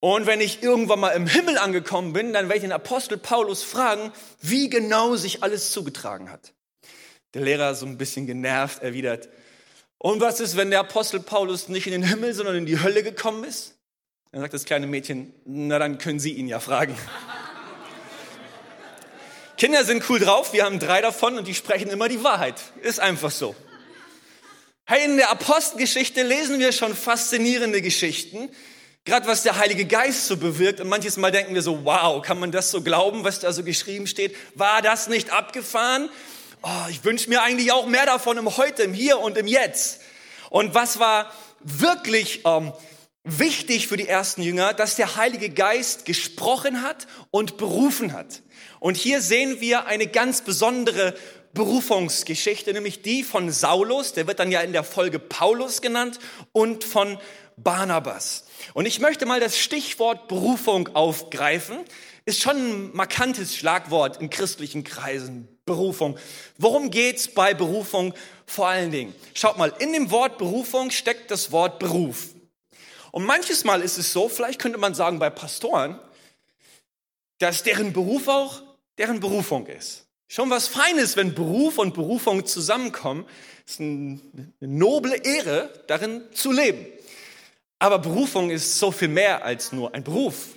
Und 0.00 0.26
wenn 0.26 0.40
ich 0.40 0.62
irgendwann 0.62 1.00
mal 1.00 1.10
im 1.10 1.26
Himmel 1.26 1.58
angekommen 1.58 2.12
bin, 2.12 2.32
dann 2.32 2.46
werde 2.46 2.56
ich 2.56 2.62
den 2.62 2.72
Apostel 2.72 3.18
Paulus 3.18 3.62
fragen, 3.62 4.12
wie 4.40 4.70
genau 4.70 5.16
sich 5.16 5.42
alles 5.42 5.70
zugetragen 5.72 6.30
hat. 6.30 6.54
Der 7.34 7.42
Lehrer 7.42 7.74
so 7.74 7.86
ein 7.86 7.98
bisschen 7.98 8.26
genervt 8.26 8.82
erwidert, 8.82 9.28
und 10.02 10.22
was 10.22 10.40
ist, 10.40 10.56
wenn 10.56 10.70
der 10.70 10.80
Apostel 10.80 11.20
Paulus 11.20 11.68
nicht 11.68 11.86
in 11.86 11.92
den 11.92 12.02
Himmel, 12.02 12.32
sondern 12.32 12.56
in 12.56 12.64
die 12.64 12.80
Hölle 12.80 13.02
gekommen 13.02 13.44
ist? 13.44 13.74
Dann 14.32 14.40
sagt 14.40 14.54
das 14.54 14.64
kleine 14.64 14.86
Mädchen, 14.86 15.34
na 15.44 15.78
dann 15.78 15.98
können 15.98 16.18
Sie 16.18 16.32
ihn 16.32 16.48
ja 16.48 16.58
fragen. 16.58 16.96
Kinder 19.58 19.84
sind 19.84 20.08
cool 20.08 20.18
drauf, 20.18 20.54
wir 20.54 20.64
haben 20.64 20.78
drei 20.78 21.02
davon 21.02 21.36
und 21.36 21.46
die 21.46 21.54
sprechen 21.54 21.90
immer 21.90 22.08
die 22.08 22.24
Wahrheit. 22.24 22.54
Ist 22.80 22.98
einfach 22.98 23.30
so. 23.30 23.54
Hey, 24.86 25.04
in 25.04 25.18
der 25.18 25.30
Apostelgeschichte 25.30 26.22
lesen 26.22 26.60
wir 26.60 26.72
schon 26.72 26.96
faszinierende 26.96 27.82
Geschichten, 27.82 28.48
gerade 29.04 29.26
was 29.26 29.42
der 29.42 29.58
Heilige 29.58 29.86
Geist 29.86 30.26
so 30.26 30.36
bewirkt. 30.36 30.80
Und 30.80 30.88
manches 30.88 31.16
Mal 31.16 31.32
denken 31.32 31.54
wir 31.54 31.62
so, 31.62 31.84
wow, 31.84 32.22
kann 32.22 32.38
man 32.38 32.52
das 32.52 32.70
so 32.70 32.82
glauben, 32.82 33.24
was 33.24 33.40
da 33.40 33.52
so 33.52 33.62
geschrieben 33.62 34.06
steht? 34.06 34.36
War 34.54 34.82
das 34.82 35.08
nicht 35.08 35.32
abgefahren? 35.32 36.08
Oh, 36.62 36.88
ich 36.90 37.04
wünsche 37.04 37.28
mir 37.30 37.42
eigentlich 37.42 37.72
auch 37.72 37.86
mehr 37.86 38.06
davon 38.06 38.36
im 38.36 38.56
Heute, 38.56 38.82
im 38.82 38.92
Hier 38.92 39.18
und 39.18 39.38
im 39.38 39.46
Jetzt. 39.46 40.00
Und 40.50 40.74
was 40.74 40.98
war 40.98 41.32
wirklich 41.60 42.42
ähm, 42.44 42.72
wichtig 43.24 43.88
für 43.88 43.96
die 43.96 44.08
ersten 44.08 44.42
Jünger, 44.42 44.74
dass 44.74 44.96
der 44.96 45.16
Heilige 45.16 45.50
Geist 45.50 46.04
gesprochen 46.04 46.82
hat 46.82 47.06
und 47.30 47.56
berufen 47.56 48.12
hat. 48.12 48.42
Und 48.78 48.96
hier 48.96 49.20
sehen 49.20 49.60
wir 49.60 49.86
eine 49.86 50.06
ganz 50.06 50.42
besondere 50.42 51.14
Berufungsgeschichte, 51.52 52.72
nämlich 52.72 53.02
die 53.02 53.24
von 53.24 53.50
Saulus, 53.50 54.12
der 54.12 54.26
wird 54.26 54.38
dann 54.38 54.52
ja 54.52 54.60
in 54.60 54.72
der 54.72 54.84
Folge 54.84 55.18
Paulus 55.18 55.82
genannt, 55.82 56.18
und 56.52 56.84
von 56.84 57.18
Barnabas. 57.62 58.44
Und 58.74 58.86
ich 58.86 59.00
möchte 59.00 59.26
mal 59.26 59.40
das 59.40 59.58
Stichwort 59.58 60.28
Berufung 60.28 60.88
aufgreifen. 60.94 61.78
Ist 62.24 62.42
schon 62.42 62.56
ein 62.56 62.90
markantes 62.96 63.56
Schlagwort 63.56 64.20
in 64.20 64.30
christlichen 64.30 64.84
Kreisen. 64.84 65.48
Berufung. 65.64 66.18
Worum 66.58 66.90
geht's 66.90 67.28
bei 67.28 67.54
Berufung 67.54 68.12
vor 68.44 68.68
allen 68.68 68.90
Dingen? 68.90 69.14
Schaut 69.34 69.56
mal, 69.56 69.72
in 69.78 69.92
dem 69.92 70.10
Wort 70.10 70.36
Berufung 70.36 70.90
steckt 70.90 71.30
das 71.30 71.52
Wort 71.52 71.78
Beruf. 71.78 72.28
Und 73.12 73.24
manches 73.24 73.64
Mal 73.64 73.80
ist 73.80 73.96
es 73.96 74.12
so, 74.12 74.28
vielleicht 74.28 74.60
könnte 74.60 74.78
man 74.78 74.94
sagen 74.94 75.18
bei 75.18 75.30
Pastoren, 75.30 75.98
dass 77.38 77.62
deren 77.62 77.92
Beruf 77.92 78.26
auch 78.26 78.62
deren 78.98 79.20
Berufung 79.20 79.66
ist. 79.66 80.06
Schon 80.28 80.50
was 80.50 80.68
Feines, 80.68 81.16
wenn 81.16 81.34
Beruf 81.34 81.78
und 81.78 81.94
Berufung 81.94 82.46
zusammenkommen. 82.46 83.26
Ist 83.66 83.80
eine 83.80 84.20
noble 84.60 85.16
Ehre, 85.16 85.72
darin 85.88 86.22
zu 86.32 86.52
leben. 86.52 86.86
Aber 87.80 87.98
Berufung 87.98 88.50
ist 88.50 88.78
so 88.78 88.92
viel 88.92 89.08
mehr 89.08 89.44
als 89.44 89.72
nur 89.72 89.94
ein 89.94 90.04
Beruf. 90.04 90.48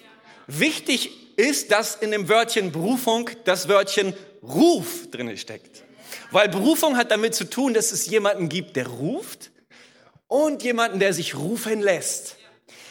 Wichtig 0.46 1.38
ist, 1.38 1.72
dass 1.72 1.96
in 1.96 2.12
dem 2.12 2.28
Wörtchen 2.28 2.72
Berufung 2.72 3.30
das 3.46 3.70
Wörtchen 3.70 4.14
Ruf 4.44 5.10
drin 5.10 5.36
steckt. 5.38 5.84
Weil 6.32 6.50
Berufung 6.50 6.98
hat 6.98 7.12
damit 7.12 7.34
zu 7.34 7.50
tun, 7.50 7.74
dass 7.74 7.94
es 7.94 8.08
jemanden 8.08 8.50
gibt, 8.50 8.76
der 8.76 8.88
ruft 8.88 9.52
und 10.28 10.64
jemanden, 10.64 11.00
der 11.00 11.14
sich 11.14 11.36
rufen 11.36 11.82
lässt. 11.82 12.36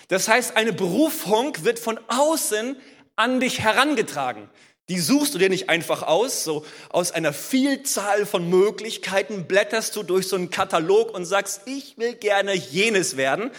Das 0.08 0.28
heißt, 0.28 0.56
eine 0.56 0.72
Berufung 0.72 1.62
wird 1.62 1.78
von 1.78 2.00
außen 2.08 2.76
an 3.16 3.38
dich 3.38 3.60
herangetragen. 3.60 4.48
Die 4.88 4.98
suchst 4.98 5.34
du 5.34 5.38
dir 5.38 5.50
nicht 5.50 5.68
einfach 5.68 6.02
aus, 6.02 6.42
so 6.42 6.64
aus 6.88 7.12
einer 7.12 7.32
Vielzahl 7.32 8.26
von 8.26 8.48
Möglichkeiten 8.48 9.46
blätterst 9.46 9.94
du 9.94 10.02
durch 10.02 10.26
so 10.26 10.36
einen 10.36 10.50
Katalog 10.50 11.14
und 11.14 11.26
sagst, 11.26 11.62
ich 11.66 11.98
will 11.98 12.14
gerne 12.14 12.54
jenes 12.54 13.16
werden. 13.16 13.50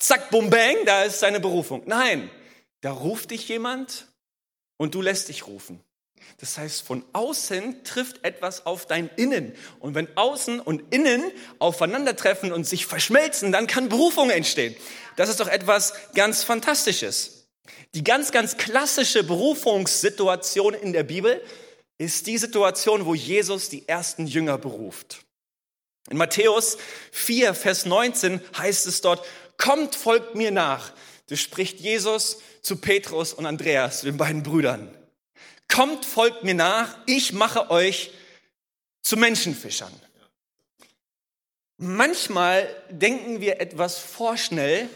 Zack, 0.00 0.30
bum, 0.30 0.50
bang, 0.50 0.76
da 0.86 1.04
ist 1.04 1.22
deine 1.22 1.40
Berufung. 1.40 1.82
Nein, 1.84 2.30
da 2.80 2.90
ruft 2.90 3.30
dich 3.30 3.46
jemand 3.48 4.06
und 4.78 4.94
du 4.94 5.02
lässt 5.02 5.28
dich 5.28 5.46
rufen. 5.46 5.84
Das 6.38 6.56
heißt, 6.56 6.82
von 6.82 7.04
außen 7.12 7.84
trifft 7.84 8.24
etwas 8.24 8.64
auf 8.64 8.86
dein 8.86 9.10
Innen. 9.16 9.54
Und 9.78 9.94
wenn 9.94 10.08
außen 10.16 10.58
und 10.58 10.94
innen 10.94 11.30
aufeinandertreffen 11.58 12.50
und 12.50 12.64
sich 12.64 12.86
verschmelzen, 12.86 13.52
dann 13.52 13.66
kann 13.66 13.90
Berufung 13.90 14.30
entstehen. 14.30 14.74
Das 15.16 15.28
ist 15.28 15.40
doch 15.40 15.48
etwas 15.48 15.92
ganz 16.14 16.44
Fantastisches. 16.44 17.48
Die 17.94 18.04
ganz, 18.04 18.32
ganz 18.32 18.56
klassische 18.56 19.22
Berufungssituation 19.22 20.74
in 20.74 20.94
der 20.94 21.02
Bibel 21.02 21.42
ist 21.98 22.26
die 22.26 22.38
Situation, 22.38 23.04
wo 23.04 23.14
Jesus 23.14 23.68
die 23.68 23.86
ersten 23.86 24.26
Jünger 24.26 24.56
beruft. 24.56 25.20
In 26.08 26.16
Matthäus 26.16 26.78
4, 27.12 27.52
Vers 27.54 27.84
19 27.84 28.40
heißt 28.56 28.86
es 28.86 29.02
dort, 29.02 29.24
kommt, 29.60 29.94
folgt 29.94 30.34
mir 30.34 30.50
nach. 30.50 30.92
Das 31.28 31.38
spricht 31.38 31.78
Jesus 31.78 32.38
zu 32.62 32.76
Petrus 32.76 33.32
und 33.32 33.46
Andreas, 33.46 34.00
den 34.00 34.16
beiden 34.16 34.42
Brüdern. 34.42 34.92
Kommt, 35.68 36.04
folgt 36.04 36.42
mir 36.42 36.54
nach, 36.54 36.98
ich 37.06 37.32
mache 37.32 37.70
euch 37.70 38.10
zu 39.02 39.16
Menschenfischern. 39.16 39.92
Manchmal 41.76 42.68
denken 42.90 43.40
wir 43.40 43.60
etwas 43.60 43.98
vorschnell. 43.98 44.88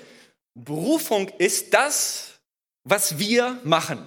Berufung 0.55 1.29
ist 1.39 1.73
das, 1.73 2.41
was 2.83 3.19
wir 3.19 3.61
machen. 3.65 4.05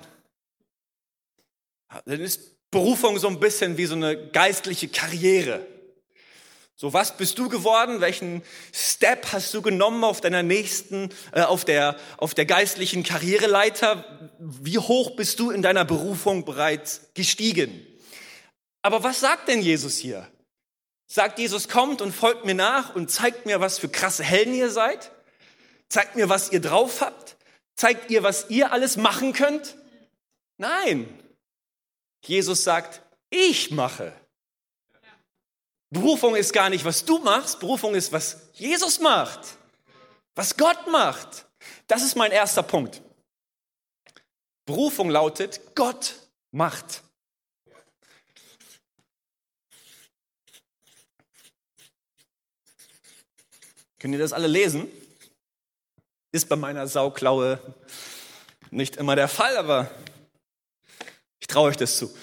Dann 2.06 2.20
ist 2.20 2.70
Berufung 2.70 3.18
so 3.18 3.28
ein 3.30 3.40
bisschen 3.40 3.78
wie 3.78 3.86
so 3.86 3.96
eine 3.96 4.30
geistliche 4.32 4.90
Karriere. 4.90 5.66
So, 6.80 6.94
was 6.94 7.18
bist 7.18 7.40
du 7.40 7.50
geworden? 7.50 8.02
Welchen 8.02 8.44
Step 8.72 9.32
hast 9.32 9.52
du 9.56 9.64
genommen 9.64 10.04
auf 10.04 10.22
deiner 10.22 10.44
nächsten, 10.44 11.10
äh, 11.32 11.42
auf 11.42 11.66
der, 11.66 11.98
auf 12.18 12.36
der 12.36 12.46
geistlichen 12.46 13.02
Karriereleiter? 13.02 14.30
Wie 14.38 14.78
hoch 14.78 15.16
bist 15.16 15.40
du 15.40 15.50
in 15.50 15.64
deiner 15.64 15.86
Berufung 15.86 16.46
bereits 16.46 17.10
gestiegen? 17.16 17.84
Aber 18.84 19.04
was 19.04 19.22
sagt 19.22 19.48
denn 19.48 19.64
Jesus 19.64 19.98
hier? 19.98 20.28
Sagt 21.08 21.40
Jesus, 21.40 21.68
kommt 21.68 22.00
und 22.04 22.12
folgt 22.12 22.46
mir 22.46 22.54
nach 22.54 22.94
und 22.94 23.10
zeigt 23.10 23.48
mir, 23.48 23.60
was 23.60 23.80
für 23.80 23.90
krasse 23.90 24.24
Helden 24.24 24.54
ihr 24.54 24.70
seid? 24.70 25.12
Zeigt 25.90 26.16
mir, 26.16 26.30
was 26.30 26.52
ihr 26.52 26.62
drauf 26.62 27.02
habt? 27.02 27.38
Zeigt 27.76 28.12
ihr, 28.12 28.22
was 28.22 28.52
ihr 28.52 28.72
alles 28.72 28.98
machen 28.98 29.34
könnt? 29.34 29.78
Nein. 30.58 31.08
Jesus 32.24 32.64
sagt, 32.64 33.02
ich 33.32 33.72
mache. 33.72 34.14
Berufung 35.90 36.36
ist 36.36 36.52
gar 36.52 36.70
nicht, 36.70 36.84
was 36.84 37.06
du 37.06 37.20
machst, 37.20 37.60
Berufung 37.60 37.96
ist, 37.96 38.12
was 38.12 38.50
Jesus 38.54 39.00
macht, 39.00 39.40
was 40.36 40.58
Gott 40.58 40.88
macht. 40.88 41.46
Das 41.88 42.04
ist 42.04 42.16
mein 42.16 42.32
erster 42.32 42.64
Punkt. 42.64 43.02
Berufung 44.66 45.10
lautet, 45.10 45.76
Gott 45.76 46.16
macht. 46.52 47.04
Könnt 54.00 54.14
ihr 54.14 54.20
das 54.20 54.34
alle 54.34 54.48
lesen? 54.48 54.92
Ist 56.32 56.50
bei 56.50 56.58
meiner 56.58 56.88
Sauklaue 56.88 57.60
nicht 58.70 58.98
immer 58.98 59.16
der 59.16 59.30
Fall, 59.30 59.56
aber 59.58 59.90
ich 61.40 61.48
traue 61.48 61.70
euch 61.70 61.78
das 61.78 61.98
zu. 61.98 62.16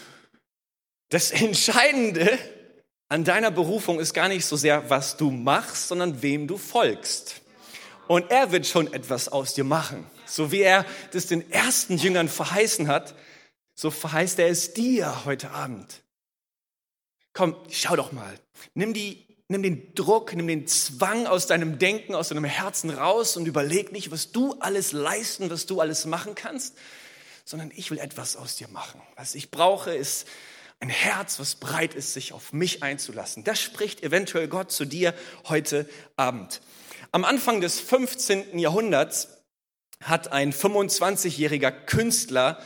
Das 1.08 1.30
Entscheidende 1.30 2.38
an 3.14 3.22
deiner 3.22 3.52
Berufung 3.52 4.00
ist 4.00 4.12
gar 4.12 4.26
nicht 4.26 4.44
so 4.44 4.56
sehr, 4.56 4.90
was 4.90 5.16
du 5.16 5.30
machst, 5.30 5.86
sondern 5.86 6.20
wem 6.20 6.48
du 6.48 6.58
folgst. 6.58 7.42
Und 8.08 8.28
er 8.32 8.50
wird 8.50 8.66
schon 8.66 8.92
etwas 8.92 9.28
aus 9.28 9.54
dir 9.54 9.62
machen. 9.62 10.04
So 10.26 10.50
wie 10.50 10.62
er 10.62 10.84
das 11.12 11.26
den 11.26 11.48
ersten 11.52 11.96
Jüngern 11.96 12.28
verheißen 12.28 12.88
hat, 12.88 13.14
so 13.76 13.92
verheißt 13.92 14.40
er 14.40 14.48
es 14.48 14.74
dir 14.74 15.24
heute 15.26 15.52
Abend. 15.52 16.02
Komm, 17.34 17.54
schau 17.70 17.94
doch 17.94 18.10
mal. 18.10 18.34
Nimm, 18.74 18.92
die, 18.94 19.24
nimm 19.46 19.62
den 19.62 19.94
Druck, 19.94 20.34
nimm 20.34 20.48
den 20.48 20.66
Zwang 20.66 21.28
aus 21.28 21.46
deinem 21.46 21.78
Denken, 21.78 22.16
aus 22.16 22.30
deinem 22.30 22.42
Herzen 22.42 22.90
raus 22.90 23.36
und 23.36 23.46
überleg 23.46 23.92
nicht, 23.92 24.10
was 24.10 24.32
du 24.32 24.56
alles 24.58 24.90
leisten, 24.90 25.50
was 25.50 25.66
du 25.66 25.80
alles 25.80 26.04
machen 26.04 26.34
kannst, 26.34 26.74
sondern 27.44 27.70
ich 27.76 27.92
will 27.92 27.98
etwas 27.98 28.34
aus 28.34 28.56
dir 28.56 28.66
machen. 28.66 29.00
Was 29.14 29.36
ich 29.36 29.52
brauche, 29.52 29.94
ist 29.94 30.26
ein 30.84 30.90
Herz, 30.90 31.38
was 31.38 31.54
bereit 31.54 31.94
ist, 31.94 32.12
sich 32.12 32.34
auf 32.34 32.52
mich 32.52 32.82
einzulassen. 32.82 33.42
Das 33.42 33.58
spricht 33.58 34.02
eventuell 34.02 34.48
Gott 34.48 34.70
zu 34.70 34.84
dir 34.84 35.14
heute 35.48 35.88
Abend. 36.16 36.60
Am 37.10 37.24
Anfang 37.24 37.62
des 37.62 37.80
15. 37.80 38.58
Jahrhunderts 38.58 39.28
hat 40.02 40.30
ein 40.30 40.52
25-jähriger 40.52 41.70
Künstler 41.70 42.62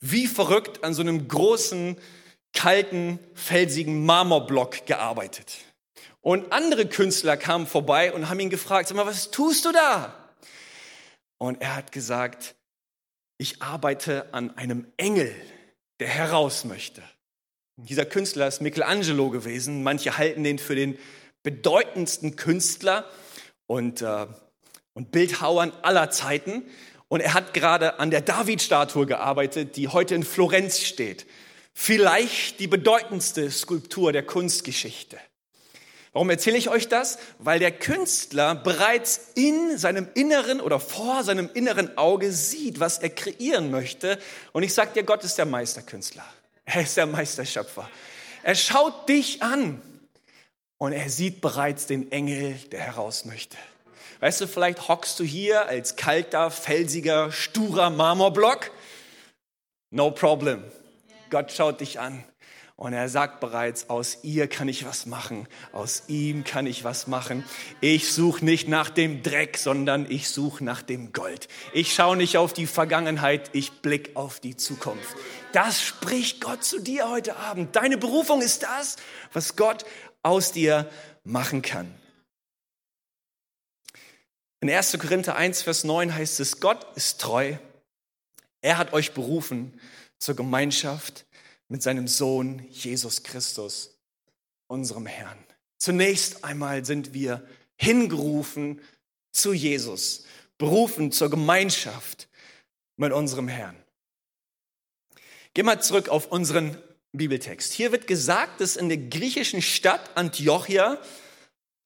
wie 0.00 0.26
verrückt 0.26 0.84
an 0.84 0.92
so 0.92 1.00
einem 1.00 1.28
großen, 1.28 1.96
kalten, 2.52 3.18
felsigen 3.32 4.04
Marmorblock 4.04 4.84
gearbeitet. 4.84 5.56
Und 6.20 6.52
andere 6.52 6.86
Künstler 6.86 7.38
kamen 7.38 7.66
vorbei 7.66 8.12
und 8.12 8.28
haben 8.28 8.40
ihn 8.40 8.50
gefragt, 8.50 8.88
sag 8.88 8.96
mal, 8.96 9.06
was 9.06 9.30
tust 9.30 9.64
du 9.64 9.72
da? 9.72 10.14
Und 11.38 11.62
er 11.62 11.74
hat 11.74 11.90
gesagt, 11.90 12.54
ich 13.38 13.62
arbeite 13.62 14.34
an 14.34 14.54
einem 14.58 14.86
Engel, 14.98 15.34
der 16.00 16.08
heraus 16.08 16.64
möchte. 16.64 17.02
Dieser 17.88 18.04
Künstler 18.04 18.46
ist 18.46 18.60
Michelangelo 18.60 19.30
gewesen. 19.30 19.82
Manche 19.82 20.18
halten 20.18 20.44
den 20.44 20.58
für 20.58 20.74
den 20.74 20.98
bedeutendsten 21.42 22.36
Künstler 22.36 23.06
und, 23.66 24.02
äh, 24.02 24.26
und 24.92 25.10
Bildhauern 25.12 25.72
aller 25.82 26.10
Zeiten. 26.10 26.64
Und 27.08 27.20
er 27.20 27.32
hat 27.32 27.54
gerade 27.54 27.98
an 27.98 28.10
der 28.10 28.20
David-Statue 28.20 29.06
gearbeitet, 29.06 29.76
die 29.76 29.88
heute 29.88 30.14
in 30.14 30.24
Florenz 30.24 30.80
steht. 30.80 31.26
Vielleicht 31.72 32.60
die 32.60 32.66
bedeutendste 32.66 33.50
Skulptur 33.50 34.12
der 34.12 34.24
Kunstgeschichte. 34.24 35.18
Warum 36.12 36.28
erzähle 36.28 36.58
ich 36.58 36.68
euch 36.68 36.88
das? 36.88 37.18
Weil 37.38 37.60
der 37.60 37.70
Künstler 37.70 38.56
bereits 38.56 39.28
in 39.36 39.78
seinem 39.78 40.08
inneren 40.14 40.60
oder 40.60 40.80
vor 40.80 41.24
seinem 41.24 41.48
inneren 41.54 41.96
Auge 41.96 42.32
sieht, 42.32 42.78
was 42.78 42.98
er 42.98 43.10
kreieren 43.10 43.70
möchte. 43.70 44.18
Und 44.52 44.64
ich 44.64 44.74
sage 44.74 44.92
dir, 44.92 45.04
Gott 45.04 45.24
ist 45.24 45.38
der 45.38 45.46
Meisterkünstler. 45.46 46.24
Er 46.72 46.82
ist 46.82 46.96
der 46.96 47.06
Meisterschöpfer. 47.06 47.90
Er 48.44 48.54
schaut 48.54 49.08
dich 49.08 49.42
an 49.42 49.82
und 50.78 50.92
er 50.92 51.10
sieht 51.10 51.40
bereits 51.40 51.86
den 51.86 52.12
Engel, 52.12 52.54
der 52.70 52.80
heraus 52.80 53.24
möchte. 53.24 53.56
Weißt 54.20 54.40
du, 54.40 54.46
vielleicht 54.46 54.86
hockst 54.86 55.18
du 55.18 55.24
hier 55.24 55.66
als 55.66 55.96
kalter, 55.96 56.52
felsiger, 56.52 57.32
sturer 57.32 57.90
Marmorblock. 57.90 58.70
No 59.90 60.12
problem. 60.12 60.62
Gott 61.28 61.50
schaut 61.50 61.80
dich 61.80 61.98
an 61.98 62.24
und 62.80 62.94
er 62.94 63.10
sagt 63.10 63.40
bereits, 63.40 63.90
aus 63.90 64.20
ihr 64.22 64.48
kann 64.48 64.66
ich 64.66 64.86
was 64.86 65.04
machen, 65.04 65.46
aus 65.70 66.04
ihm 66.08 66.44
kann 66.44 66.66
ich 66.66 66.82
was 66.82 67.06
machen. 67.06 67.44
Ich 67.82 68.10
suche 68.10 68.42
nicht 68.42 68.68
nach 68.68 68.88
dem 68.88 69.22
Dreck, 69.22 69.58
sondern 69.58 70.10
ich 70.10 70.30
suche 70.30 70.64
nach 70.64 70.80
dem 70.80 71.12
Gold. 71.12 71.48
Ich 71.74 71.92
schaue 71.92 72.16
nicht 72.16 72.38
auf 72.38 72.54
die 72.54 72.66
Vergangenheit, 72.66 73.50
ich 73.52 73.82
blick 73.82 74.16
auf 74.16 74.40
die 74.40 74.56
Zukunft. 74.56 75.14
Das 75.52 75.82
spricht 75.82 76.40
Gott 76.40 76.64
zu 76.64 76.80
dir 76.80 77.10
heute 77.10 77.36
Abend. 77.36 77.76
Deine 77.76 77.98
Berufung 77.98 78.40
ist 78.40 78.62
das, 78.62 78.96
was 79.34 79.56
Gott 79.56 79.84
aus 80.22 80.52
dir 80.52 80.88
machen 81.22 81.60
kann. 81.60 81.94
In 84.62 84.70
1. 84.70 84.98
Korinther 84.98 85.36
1, 85.36 85.60
Vers 85.60 85.84
9 85.84 86.14
heißt 86.14 86.40
es, 86.40 86.60
Gott 86.60 86.86
ist 86.96 87.20
treu. 87.20 87.56
Er 88.62 88.78
hat 88.78 88.94
euch 88.94 89.12
berufen 89.12 89.78
zur 90.18 90.34
Gemeinschaft 90.34 91.26
mit 91.70 91.82
seinem 91.82 92.08
Sohn 92.08 92.66
Jesus 92.70 93.22
Christus, 93.22 93.96
unserem 94.66 95.06
Herrn. 95.06 95.38
Zunächst 95.78 96.44
einmal 96.44 96.84
sind 96.84 97.14
wir 97.14 97.46
hingerufen 97.76 98.80
zu 99.32 99.54
Jesus, 99.54 100.24
berufen 100.58 101.12
zur 101.12 101.30
Gemeinschaft 101.30 102.28
mit 102.96 103.12
unserem 103.12 103.48
Herrn. 103.48 103.76
Geh 105.54 105.62
mal 105.62 105.80
zurück 105.80 106.08
auf 106.08 106.26
unseren 106.26 106.76
Bibeltext. 107.12 107.72
Hier 107.72 107.92
wird 107.92 108.06
gesagt, 108.06 108.60
dass 108.60 108.76
in 108.76 108.88
der 108.88 108.98
griechischen 108.98 109.62
Stadt 109.62 110.16
Antiochia 110.16 110.98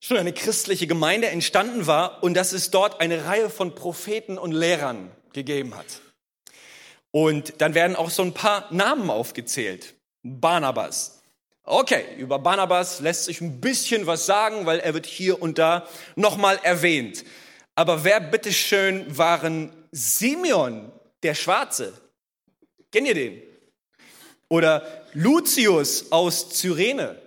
schon 0.00 0.16
eine 0.16 0.32
christliche 0.32 0.86
Gemeinde 0.86 1.28
entstanden 1.28 1.86
war 1.86 2.22
und 2.22 2.34
dass 2.34 2.52
es 2.52 2.70
dort 2.70 3.00
eine 3.00 3.26
Reihe 3.26 3.50
von 3.50 3.74
Propheten 3.74 4.38
und 4.38 4.52
Lehrern 4.52 5.10
gegeben 5.32 5.76
hat. 5.76 6.00
Und 7.14 7.61
dann 7.61 7.75
werden 7.75 7.94
auch 7.94 8.11
so 8.11 8.23
ein 8.23 8.35
paar 8.35 8.66
Namen 8.73 9.09
aufgezählt. 9.09 9.94
Barnabas. 10.25 11.23
Okay, 11.62 12.06
über 12.18 12.40
Barnabas 12.40 12.99
lässt 12.99 13.26
sich 13.26 13.40
ein 13.40 13.61
bisschen 13.61 14.09
was 14.09 14.26
sagen, 14.26 14.66
weil 14.66 14.80
er 14.80 14.94
wird 14.94 15.06
hier 15.06 15.40
und 15.40 15.56
da 15.56 15.87
nochmal 16.16 16.59
erwähnt. 16.64 17.25
Aber 17.76 18.02
wer 18.02 18.18
bitteschön 18.18 19.16
waren 19.16 19.73
Simeon, 19.92 20.90
der 21.23 21.37
Schwarze? 21.37 21.92
Kennt 22.90 23.06
ihr 23.06 23.14
den? 23.14 23.42
Oder 24.49 24.85
Lucius 25.12 26.11
aus 26.11 26.50
Cyrene? 26.50 27.23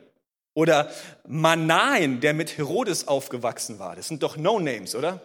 Oder 0.53 0.91
Manaen, 1.25 2.19
der 2.19 2.33
mit 2.33 2.57
Herodes 2.57 3.07
aufgewachsen 3.07 3.79
war? 3.79 3.95
Das 3.95 4.09
sind 4.09 4.21
doch 4.21 4.35
No-Names, 4.35 4.95
oder? 4.95 5.21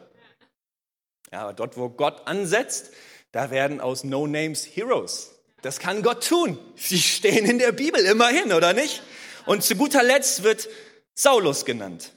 Ja, 1.33 1.41
aber 1.41 1.53
dort, 1.53 1.77
wo 1.77 1.89
Gott 1.89 2.29
ansetzt, 2.29 2.93
da 3.33 3.51
werden 3.51 3.81
aus 3.81 4.05
No 4.05 4.27
Names 4.27 4.65
Heroes. 4.65 5.31
Das 5.63 5.79
kann 5.79 6.03
Gott 6.03 6.27
tun. 6.27 6.59
Sie 6.77 7.01
stehen 7.01 7.47
in 7.47 7.59
der 7.59 7.73
Bibel 7.73 8.05
immerhin, 8.05 8.53
oder 8.53 8.73
nicht? 8.73 9.03
Und 9.47 9.63
zu 9.63 9.77
guter 9.77 10.03
Letzt 10.03 10.43
wird 10.43 10.69
Saulus 11.15 11.65
genannt. 11.65 12.13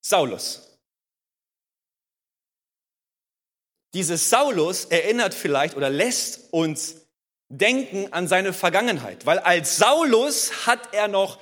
Saulus. 0.00 0.78
Dieses 3.94 4.28
Saulus 4.28 4.84
erinnert 4.86 5.34
vielleicht 5.34 5.76
oder 5.76 5.88
lässt 5.88 6.52
uns 6.52 6.96
denken 7.48 8.12
an 8.12 8.28
seine 8.28 8.52
Vergangenheit, 8.52 9.24
weil 9.24 9.38
als 9.38 9.76
Saulus 9.76 10.66
hat 10.66 10.92
er 10.92 11.08
noch 11.08 11.38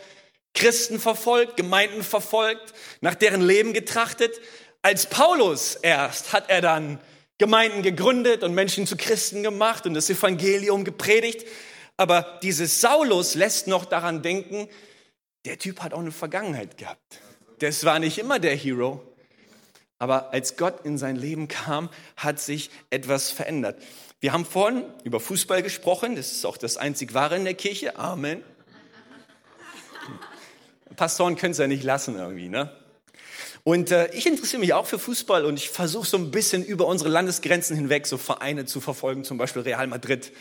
Christen 0.53 1.01
verfolgt, 1.01 1.57
Gemeinden 1.57 2.05
verfolgt, 2.05 2.75
nach 3.01 3.14
deren 3.14 3.40
Leben 3.40 3.73
getrachtet. 3.73 4.40
Als 4.83 5.07
Paulus 5.07 5.75
erst 5.75 6.33
hat 6.33 6.49
er 6.49 6.61
dann 6.61 7.01
Gemeinden 7.38 7.83
gegründet 7.83 8.42
und 8.42 8.55
Menschen 8.55 8.87
zu 8.87 8.97
Christen 8.97 9.42
gemacht 9.42 9.87
und 9.87 9.94
das 9.94 10.09
Evangelium 10.09 10.85
gepredigt. 10.85 11.47
Aber 11.97 12.38
dieses 12.42 12.81
Saulus 12.81 13.35
lässt 13.35 13.66
noch 13.66 13.85
daran 13.85 14.23
denken, 14.23 14.68
der 15.44 15.59
Typ 15.59 15.81
hat 15.81 15.94
auch 15.94 16.01
eine 16.01 16.12
Vergangenheit 16.12 16.79
gehabt. 16.79 17.20
Das 17.59 17.85
war 17.85 17.99
nicht 17.99 18.18
immer 18.18 18.38
der 18.38 18.55
Hero. 18.55 19.03
Aber 19.99 20.33
als 20.33 20.57
Gott 20.57 20.85
in 20.85 20.99
sein 20.99 21.16
Leben 21.16 21.49
kam, 21.49 21.88
hat 22.16 22.40
sich 22.40 22.70
etwas 22.90 23.31
verändert. 23.31 23.81
Wir 24.20 24.33
haben 24.33 24.44
vorhin 24.44 24.85
über 25.05 25.20
Fußball 25.20 25.62
gesprochen. 25.62 26.16
Das 26.16 26.33
ist 26.33 26.44
auch 26.47 26.57
das 26.57 26.77
einzig 26.77 27.14
Wahre 27.14 27.37
in 27.37 27.44
der 27.44 27.55
Kirche. 27.55 27.97
Amen. 27.97 28.42
Pastoren 30.97 31.37
können 31.37 31.53
es 31.53 31.59
ja 31.59 31.66
nicht 31.66 31.83
lassen 31.83 32.16
irgendwie, 32.16 32.49
ne? 32.49 32.70
Und 33.64 33.90
äh, 33.90 34.12
ich 34.12 34.27
interessiere 34.27 34.61
mich 34.61 34.74
auch 34.74 34.87
für 34.87 34.98
Fußball 34.98 35.46
und 35.46 35.59
ich 35.59 35.70
versuche 35.70 36.07
so 36.07 36.18
ein 36.18 36.31
bisschen 36.31 36.62
über 36.62 36.87
unsere 36.87 37.09
Landesgrenzen 37.09 37.74
hinweg 37.74 38.07
so 38.07 38.18
Vereine 38.18 38.66
zu 38.66 38.81
verfolgen, 38.81 39.24
zum 39.24 39.38
Beispiel 39.38 39.62
Real 39.62 39.87
Madrid. 39.87 40.33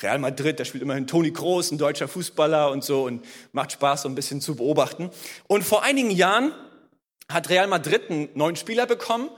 Real 0.00 0.18
Madrid, 0.18 0.60
da 0.60 0.64
spielt 0.64 0.84
immerhin 0.84 1.08
Toni 1.08 1.32
Kroos, 1.32 1.72
ein 1.72 1.78
deutscher 1.78 2.06
Fußballer 2.06 2.70
und 2.70 2.84
so 2.84 3.04
und 3.04 3.24
macht 3.50 3.72
Spaß, 3.72 4.02
so 4.02 4.08
ein 4.08 4.14
bisschen 4.14 4.40
zu 4.40 4.54
beobachten. 4.54 5.10
Und 5.48 5.64
vor 5.64 5.82
einigen 5.82 6.10
Jahren 6.10 6.54
hat 7.28 7.50
Real 7.50 7.66
Madrid 7.66 8.08
einen 8.08 8.28
neuen 8.34 8.54
Spieler 8.54 8.86
bekommen. 8.86 9.30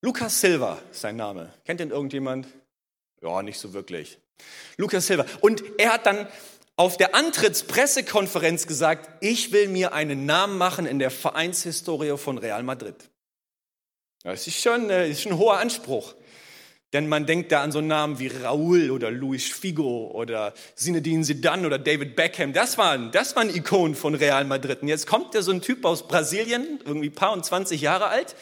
Lucas 0.00 0.40
Silva 0.40 0.78
sein 0.92 1.16
Name. 1.16 1.52
Kennt 1.64 1.80
den 1.80 1.90
irgendjemand? 1.90 2.46
Ja, 3.20 3.42
nicht 3.42 3.58
so 3.58 3.72
wirklich. 3.72 4.18
Lucas 4.76 5.08
Silva. 5.08 5.26
Und 5.40 5.64
er 5.78 5.92
hat 5.92 6.06
dann 6.06 6.28
auf 6.78 6.96
der 6.96 7.16
Antrittspressekonferenz 7.16 8.68
gesagt, 8.68 9.10
ich 9.20 9.50
will 9.52 9.66
mir 9.66 9.92
einen 9.92 10.26
Namen 10.26 10.56
machen 10.56 10.86
in 10.86 11.00
der 11.00 11.10
Vereinshistorie 11.10 12.16
von 12.16 12.38
Real 12.38 12.62
Madrid. 12.62 12.94
Das 14.22 14.46
ist 14.46 14.62
schon, 14.62 14.88
das 14.88 15.08
ist 15.08 15.22
schon 15.22 15.32
ein 15.32 15.38
hoher 15.38 15.58
Anspruch. 15.58 16.14
Denn 16.92 17.08
man 17.08 17.26
denkt 17.26 17.50
da 17.50 17.62
an 17.62 17.72
so 17.72 17.80
Namen 17.80 18.20
wie 18.20 18.28
Raúl 18.28 18.92
oder 18.92 19.10
Luis 19.10 19.48
Figo 19.48 20.12
oder 20.14 20.54
Zinedine 20.76 21.24
Zidane 21.24 21.66
oder 21.66 21.80
David 21.80 22.14
Beckham. 22.14 22.52
Das 22.52 22.78
waren, 22.78 23.10
das 23.10 23.34
waren 23.34 23.52
Ikonen 23.52 23.96
von 23.96 24.14
Real 24.14 24.44
Madrid. 24.44 24.80
Und 24.80 24.88
jetzt 24.88 25.08
kommt 25.08 25.34
da 25.34 25.42
so 25.42 25.50
ein 25.50 25.60
Typ 25.60 25.84
aus 25.84 26.06
Brasilien, 26.06 26.78
irgendwie 26.84 27.10
paar 27.10 27.32
und 27.32 27.44
20 27.44 27.80
Jahre 27.80 28.06
alt, 28.06 28.36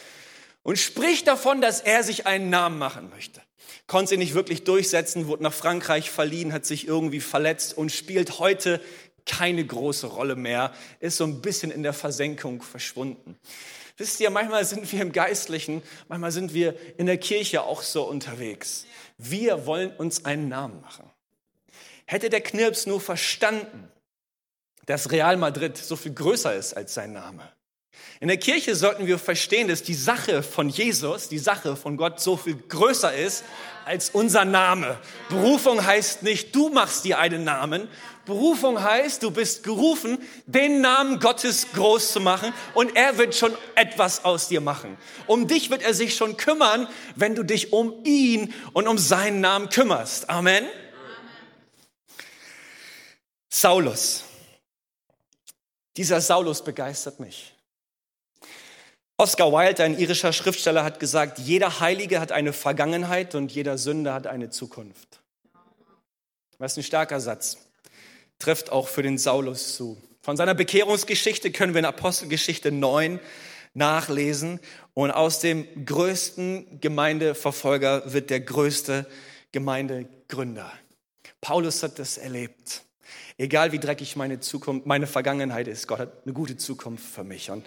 und 0.61 0.77
spricht 0.77 1.27
davon, 1.27 1.59
dass 1.59 1.81
er 1.81 2.03
sich 2.03 2.27
einen 2.27 2.51
Namen 2.51 2.77
machen 2.77 3.09
möchte 3.09 3.41
konnte 3.87 4.09
sich 4.09 4.17
nicht 4.19 4.33
wirklich 4.33 4.63
durchsetzen, 4.63 5.27
wurde 5.27 5.43
nach 5.43 5.53
Frankreich 5.53 6.09
verliehen, 6.11 6.53
hat 6.53 6.65
sich 6.65 6.87
irgendwie 6.87 7.19
verletzt 7.21 7.77
und 7.77 7.91
spielt 7.91 8.39
heute 8.39 8.81
keine 9.25 9.65
große 9.65 10.07
Rolle 10.07 10.35
mehr, 10.35 10.73
ist 10.99 11.17
so 11.17 11.25
ein 11.25 11.41
bisschen 11.41 11.71
in 11.71 11.83
der 11.83 11.93
Versenkung 11.93 12.61
verschwunden. 12.61 13.37
Wisst 13.97 14.19
ihr, 14.19 14.29
manchmal 14.29 14.63
sind 14.63 14.91
wir 14.91 15.01
im 15.01 15.11
Geistlichen, 15.11 15.81
manchmal 16.07 16.31
sind 16.31 16.53
wir 16.53 16.75
in 16.97 17.07
der 17.07 17.17
Kirche 17.17 17.63
auch 17.63 17.81
so 17.81 18.03
unterwegs. 18.03 18.85
Wir 19.17 19.65
wollen 19.65 19.91
uns 19.91 20.25
einen 20.25 20.47
Namen 20.47 20.81
machen. 20.81 21.09
Hätte 22.05 22.29
der 22.29 22.41
Knirps 22.41 22.85
nur 22.85 23.01
verstanden, 23.01 23.91
dass 24.85 25.11
Real 25.11 25.35
Madrid 25.35 25.77
so 25.77 25.95
viel 25.95 26.13
größer 26.13 26.55
ist 26.55 26.73
als 26.73 26.93
sein 26.93 27.11
Name, 27.11 27.51
in 28.19 28.29
der 28.29 28.37
Kirche 28.37 28.75
sollten 28.75 29.05
wir 29.05 29.19
verstehen, 29.19 29.67
dass 29.67 29.83
die 29.83 29.93
Sache 29.93 30.41
von 30.41 30.69
Jesus, 30.69 31.29
die 31.29 31.37
Sache 31.37 31.75
von 31.75 31.97
Gott 31.97 32.19
so 32.19 32.35
viel 32.35 32.55
größer 32.55 33.13
ist 33.13 33.43
als 33.85 34.09
unser 34.09 34.43
Name. 34.43 34.97
Berufung 35.29 35.85
heißt 35.85 36.23
nicht, 36.23 36.55
du 36.55 36.69
machst 36.69 37.05
dir 37.05 37.19
einen 37.19 37.43
Namen. 37.43 37.87
Berufung 38.25 38.83
heißt, 38.83 39.21
du 39.21 39.29
bist 39.29 39.63
gerufen, 39.63 40.17
den 40.47 40.81
Namen 40.81 41.19
Gottes 41.19 41.67
groß 41.73 42.11
zu 42.11 42.19
machen 42.19 42.53
und 42.73 42.95
er 42.95 43.19
wird 43.19 43.35
schon 43.35 43.55
etwas 43.75 44.25
aus 44.25 44.47
dir 44.47 44.61
machen. 44.61 44.97
Um 45.27 45.47
dich 45.47 45.69
wird 45.69 45.83
er 45.83 45.93
sich 45.93 46.15
schon 46.15 46.37
kümmern, 46.37 46.87
wenn 47.15 47.35
du 47.35 47.43
dich 47.43 47.71
um 47.71 48.03
ihn 48.03 48.53
und 48.73 48.87
um 48.87 48.97
seinen 48.97 49.41
Namen 49.41 49.69
kümmerst. 49.69 50.29
Amen. 50.29 50.65
Saulus. 53.47 54.23
Dieser 55.95 56.19
Saulus 56.19 56.63
begeistert 56.63 57.19
mich. 57.19 57.56
Oscar 59.19 59.51
Wilde, 59.51 59.83
ein 59.83 59.97
irischer 59.97 60.31
Schriftsteller, 60.31 60.83
hat 60.83 60.99
gesagt, 60.99 61.39
jeder 61.39 61.79
Heilige 61.79 62.19
hat 62.19 62.31
eine 62.31 62.53
Vergangenheit 62.53 63.33
und 63.33 63.51
jeder 63.51 63.79
Sünder 63.79 64.13
hat 64.13 64.27
eine 64.27 64.51
Zukunft. 64.51 65.21
Ist 66.59 66.77
ein 66.77 66.83
starker 66.83 67.19
Satz. 67.19 67.57
trifft 68.37 68.71
auch 68.71 68.87
für 68.87 69.01
den 69.01 69.17
Saulus 69.17 69.75
zu. 69.75 69.97
Von 70.21 70.37
seiner 70.37 70.53
Bekehrungsgeschichte 70.53 71.51
können 71.51 71.73
wir 71.73 71.79
in 71.79 71.85
Apostelgeschichte 71.85 72.71
9 72.71 73.19
nachlesen. 73.73 74.59
Und 74.93 75.09
aus 75.09 75.39
dem 75.39 75.85
größten 75.85 76.79
Gemeindeverfolger 76.79 78.13
wird 78.13 78.29
der 78.29 78.41
größte 78.41 79.07
Gemeindegründer. 79.51 80.71
Paulus 81.41 81.81
hat 81.81 81.97
das 81.97 82.19
erlebt. 82.19 82.83
Egal 83.39 83.71
wie 83.71 83.79
dreckig 83.79 84.15
meine 84.15 84.39
Zukunft, 84.39 84.85
meine 84.85 85.07
Vergangenheit 85.07 85.67
ist, 85.67 85.87
Gott 85.87 85.99
hat 85.99 86.23
eine 86.25 86.33
gute 86.33 86.57
Zukunft 86.57 87.05
für 87.05 87.23
mich. 87.23 87.49
Und 87.49 87.65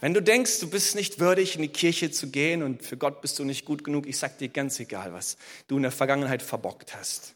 wenn 0.00 0.14
du 0.14 0.22
denkst, 0.22 0.60
du 0.60 0.70
bist 0.70 0.94
nicht 0.94 1.18
würdig, 1.18 1.56
in 1.56 1.62
die 1.62 1.68
Kirche 1.68 2.10
zu 2.10 2.30
gehen 2.30 2.62
und 2.62 2.82
für 2.84 2.96
Gott 2.96 3.20
bist 3.20 3.38
du 3.38 3.44
nicht 3.44 3.64
gut 3.64 3.82
genug, 3.82 4.06
ich 4.06 4.18
sag 4.18 4.38
dir 4.38 4.48
ganz 4.48 4.78
egal, 4.78 5.12
was 5.12 5.36
du 5.66 5.76
in 5.76 5.82
der 5.82 5.92
Vergangenheit 5.92 6.42
verbockt 6.42 6.94
hast. 6.94 7.34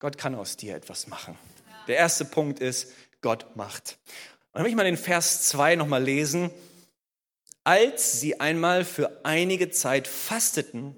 Gott 0.00 0.18
kann 0.18 0.34
aus 0.34 0.56
dir 0.56 0.74
etwas 0.74 1.06
machen. 1.06 1.38
Der 1.86 1.96
erste 1.96 2.24
Punkt 2.24 2.58
ist, 2.58 2.92
Gott 3.20 3.56
macht. 3.56 3.98
Und 4.52 4.62
wenn 4.62 4.70
ich 4.70 4.76
mal 4.76 4.84
den 4.84 4.96
Vers 4.96 5.42
2 5.42 5.76
nochmal 5.76 6.02
lesen, 6.02 6.50
als 7.62 8.20
sie 8.20 8.40
einmal 8.40 8.84
für 8.84 9.24
einige 9.24 9.70
Zeit 9.70 10.08
fasteten 10.08 10.96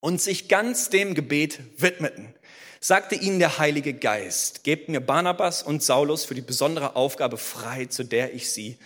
und 0.00 0.20
sich 0.20 0.48
ganz 0.48 0.90
dem 0.90 1.14
Gebet 1.14 1.60
widmeten, 1.80 2.34
sagte 2.80 3.14
ihnen 3.14 3.38
der 3.38 3.58
Heilige 3.58 3.94
Geist, 3.94 4.64
gebt 4.64 4.88
mir 4.88 5.00
Barnabas 5.00 5.62
und 5.62 5.82
Saulus 5.82 6.24
für 6.24 6.34
die 6.34 6.42
besondere 6.42 6.96
Aufgabe 6.96 7.38
frei, 7.38 7.86
zu 7.86 8.04
der 8.04 8.34
ich 8.34 8.50
sie 8.50 8.78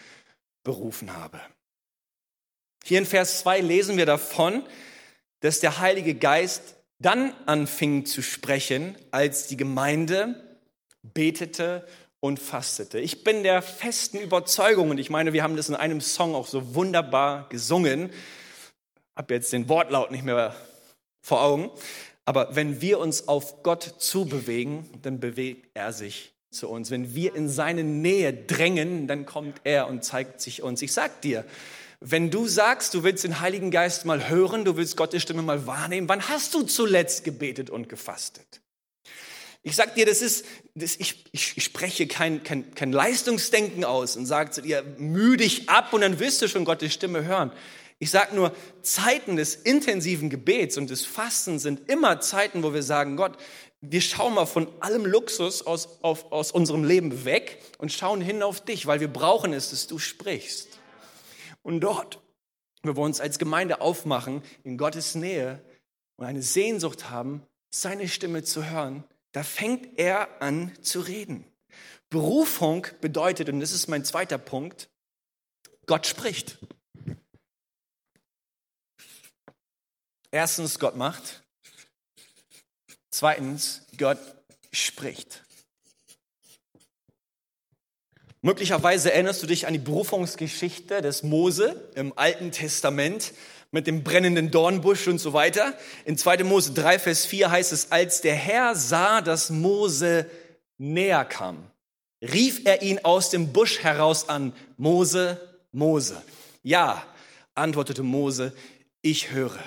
berufen 0.68 1.16
habe. 1.16 1.40
Hier 2.84 2.98
in 2.98 3.06
Vers 3.06 3.40
2 3.40 3.60
lesen 3.60 3.96
wir 3.96 4.04
davon, 4.04 4.62
dass 5.40 5.60
der 5.60 5.78
Heilige 5.78 6.14
Geist 6.14 6.76
dann 6.98 7.32
anfing 7.46 8.04
zu 8.04 8.20
sprechen, 8.20 8.94
als 9.10 9.46
die 9.46 9.56
Gemeinde 9.56 10.58
betete 11.02 11.88
und 12.20 12.38
fastete. 12.38 13.00
Ich 13.00 13.24
bin 13.24 13.44
der 13.44 13.62
festen 13.62 14.18
Überzeugung, 14.18 14.90
und 14.90 14.98
ich 14.98 15.08
meine, 15.08 15.32
wir 15.32 15.42
haben 15.42 15.56
das 15.56 15.70
in 15.70 15.74
einem 15.74 16.02
Song 16.02 16.34
auch 16.34 16.46
so 16.46 16.74
wunderbar 16.74 17.48
gesungen, 17.48 18.10
habe 19.16 19.32
jetzt 19.32 19.54
den 19.54 19.70
Wortlaut 19.70 20.10
nicht 20.10 20.24
mehr 20.24 20.54
vor 21.22 21.40
Augen, 21.40 21.70
aber 22.26 22.54
wenn 22.56 22.82
wir 22.82 22.98
uns 22.98 23.26
auf 23.26 23.62
Gott 23.62 23.94
zubewegen, 23.98 24.86
dann 25.00 25.18
bewegt 25.18 25.70
er 25.72 25.94
sich 25.94 26.34
zu 26.58 26.68
uns. 26.68 26.90
Wenn 26.90 27.14
wir 27.14 27.34
in 27.34 27.48
seine 27.48 27.84
Nähe 27.84 28.32
drängen, 28.32 29.06
dann 29.06 29.24
kommt 29.24 29.60
er 29.64 29.88
und 29.88 30.04
zeigt 30.04 30.40
sich 30.40 30.62
uns. 30.62 30.82
Ich 30.82 30.92
sag 30.92 31.22
dir, 31.22 31.44
wenn 32.00 32.30
du 32.30 32.46
sagst, 32.46 32.94
du 32.94 33.02
willst 33.02 33.24
den 33.24 33.40
Heiligen 33.40 33.70
Geist 33.70 34.04
mal 34.04 34.28
hören, 34.28 34.64
du 34.64 34.76
willst 34.76 34.96
Gottes 34.96 35.22
Stimme 35.22 35.42
mal 35.42 35.66
wahrnehmen, 35.66 36.08
wann 36.08 36.28
hast 36.28 36.54
du 36.54 36.62
zuletzt 36.62 37.24
gebetet 37.24 37.70
und 37.70 37.88
gefastet? 37.88 38.60
Ich 39.64 39.74
sag 39.74 39.96
dir, 39.96 40.06
das 40.06 40.22
ist, 40.22 40.44
das, 40.74 40.96
ich, 40.96 41.24
ich, 41.32 41.64
spreche 41.64 42.06
kein, 42.06 42.44
kein, 42.44 42.74
kein 42.74 42.92
Leistungsdenken 42.92 43.84
aus 43.84 44.16
und 44.16 44.26
sage 44.26 44.50
zu 44.50 44.62
dir, 44.62 44.84
müh 44.98 45.36
dich 45.36 45.68
ab 45.68 45.92
und 45.92 46.02
dann 46.02 46.20
wirst 46.20 46.40
du 46.40 46.48
schon 46.48 46.64
Gottes 46.64 46.94
Stimme 46.94 47.24
hören. 47.24 47.50
Ich 47.98 48.10
sage 48.10 48.36
nur, 48.36 48.54
Zeiten 48.82 49.34
des 49.34 49.56
intensiven 49.56 50.30
Gebets 50.30 50.78
und 50.78 50.88
des 50.88 51.04
Fastens 51.04 51.64
sind 51.64 51.90
immer 51.90 52.20
Zeiten, 52.20 52.62
wo 52.62 52.72
wir 52.72 52.84
sagen, 52.84 53.16
Gott, 53.16 53.36
wir 53.80 54.00
schauen 54.00 54.34
mal 54.34 54.46
von 54.46 54.68
allem 54.80 55.06
Luxus 55.06 55.62
aus, 55.62 56.02
auf, 56.02 56.32
aus 56.32 56.50
unserem 56.50 56.84
Leben 56.84 57.24
weg 57.24 57.62
und 57.78 57.92
schauen 57.92 58.20
hin 58.20 58.42
auf 58.42 58.60
dich, 58.60 58.86
weil 58.86 59.00
wir 59.00 59.12
brauchen 59.12 59.52
es, 59.52 59.70
dass 59.70 59.86
du 59.86 59.98
sprichst. 59.98 60.78
Und 61.62 61.80
dort, 61.80 62.20
wo 62.82 62.96
wir 62.96 63.02
uns 63.02 63.20
als 63.20 63.38
Gemeinde 63.38 63.80
aufmachen, 63.80 64.42
in 64.64 64.78
Gottes 64.78 65.14
Nähe 65.14 65.62
und 66.16 66.26
eine 66.26 66.42
Sehnsucht 66.42 67.10
haben, 67.10 67.46
seine 67.70 68.08
Stimme 68.08 68.42
zu 68.42 68.68
hören, 68.68 69.04
da 69.32 69.42
fängt 69.42 69.98
er 69.98 70.42
an 70.42 70.72
zu 70.82 71.00
reden. 71.00 71.44
Berufung 72.10 72.86
bedeutet, 73.00 73.48
und 73.48 73.60
das 73.60 73.72
ist 73.72 73.86
mein 73.88 74.04
zweiter 74.04 74.38
Punkt, 74.38 74.90
Gott 75.86 76.06
spricht. 76.06 76.58
Erstens, 80.30 80.78
Gott 80.78 80.96
macht. 80.96 81.44
Zweitens, 83.18 83.82
Gott 83.96 84.20
spricht. 84.70 85.42
Möglicherweise 88.42 89.12
erinnerst 89.12 89.42
du 89.42 89.48
dich 89.48 89.66
an 89.66 89.72
die 89.72 89.80
Berufungsgeschichte 89.80 91.02
des 91.02 91.24
Mose 91.24 91.90
im 91.96 92.16
Alten 92.16 92.52
Testament 92.52 93.32
mit 93.72 93.88
dem 93.88 94.04
brennenden 94.04 94.52
Dornbusch 94.52 95.08
und 95.08 95.18
so 95.18 95.32
weiter. 95.32 95.76
In 96.04 96.16
2. 96.16 96.44
Mose 96.44 96.74
3, 96.74 97.00
Vers 97.00 97.26
4 97.26 97.50
heißt 97.50 97.72
es, 97.72 97.90
als 97.90 98.20
der 98.20 98.36
Herr 98.36 98.76
sah, 98.76 99.20
dass 99.20 99.50
Mose 99.50 100.30
näher 100.76 101.24
kam, 101.24 101.68
rief 102.22 102.60
er 102.66 102.82
ihn 102.82 103.00
aus 103.02 103.30
dem 103.30 103.52
Busch 103.52 103.80
heraus 103.80 104.28
an, 104.28 104.52
Mose, 104.76 105.40
Mose. 105.72 106.22
Ja, 106.62 107.02
antwortete 107.56 108.04
Mose, 108.04 108.52
ich 109.02 109.32
höre. 109.32 109.58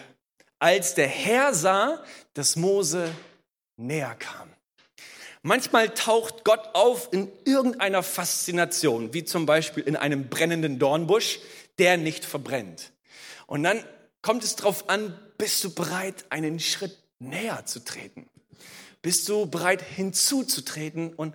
Als 0.57 0.95
der 0.95 1.09
Herr 1.09 1.53
sah, 1.53 2.01
dass 2.33 2.55
Mose 2.55 3.13
näher 3.81 4.15
kam. 4.15 4.49
Manchmal 5.43 5.89
taucht 5.89 6.43
Gott 6.43 6.69
auf 6.73 7.09
in 7.11 7.31
irgendeiner 7.45 8.03
Faszination, 8.03 9.13
wie 9.13 9.23
zum 9.23 9.47
Beispiel 9.47 9.83
in 9.83 9.95
einem 9.95 10.29
brennenden 10.29 10.77
Dornbusch, 10.77 11.39
der 11.79 11.97
nicht 11.97 12.25
verbrennt. 12.25 12.91
Und 13.47 13.63
dann 13.63 13.83
kommt 14.21 14.43
es 14.43 14.55
darauf 14.55 14.87
an, 14.89 15.17
bist 15.39 15.63
du 15.63 15.73
bereit, 15.73 16.25
einen 16.29 16.59
Schritt 16.59 16.95
näher 17.17 17.65
zu 17.65 17.83
treten? 17.83 18.29
Bist 19.01 19.27
du 19.29 19.47
bereit, 19.47 19.81
hinzuzutreten 19.81 21.15
und 21.15 21.33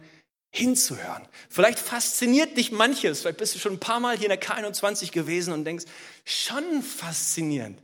hinzuhören? 0.51 1.27
Vielleicht 1.51 1.81
fasziniert 1.81 2.57
dich 2.57 2.71
manches, 2.71 3.23
vielleicht 3.23 3.39
bist 3.39 3.57
du 3.57 3.59
schon 3.59 3.73
ein 3.73 3.81
paar 3.81 3.99
Mal 3.99 4.17
hier 4.17 4.31
in 4.31 4.39
der 4.39 4.41
K21 4.41 5.11
gewesen 5.11 5.53
und 5.53 5.65
denkst, 5.65 5.87
schon 6.25 6.83
faszinierend. 6.83 7.81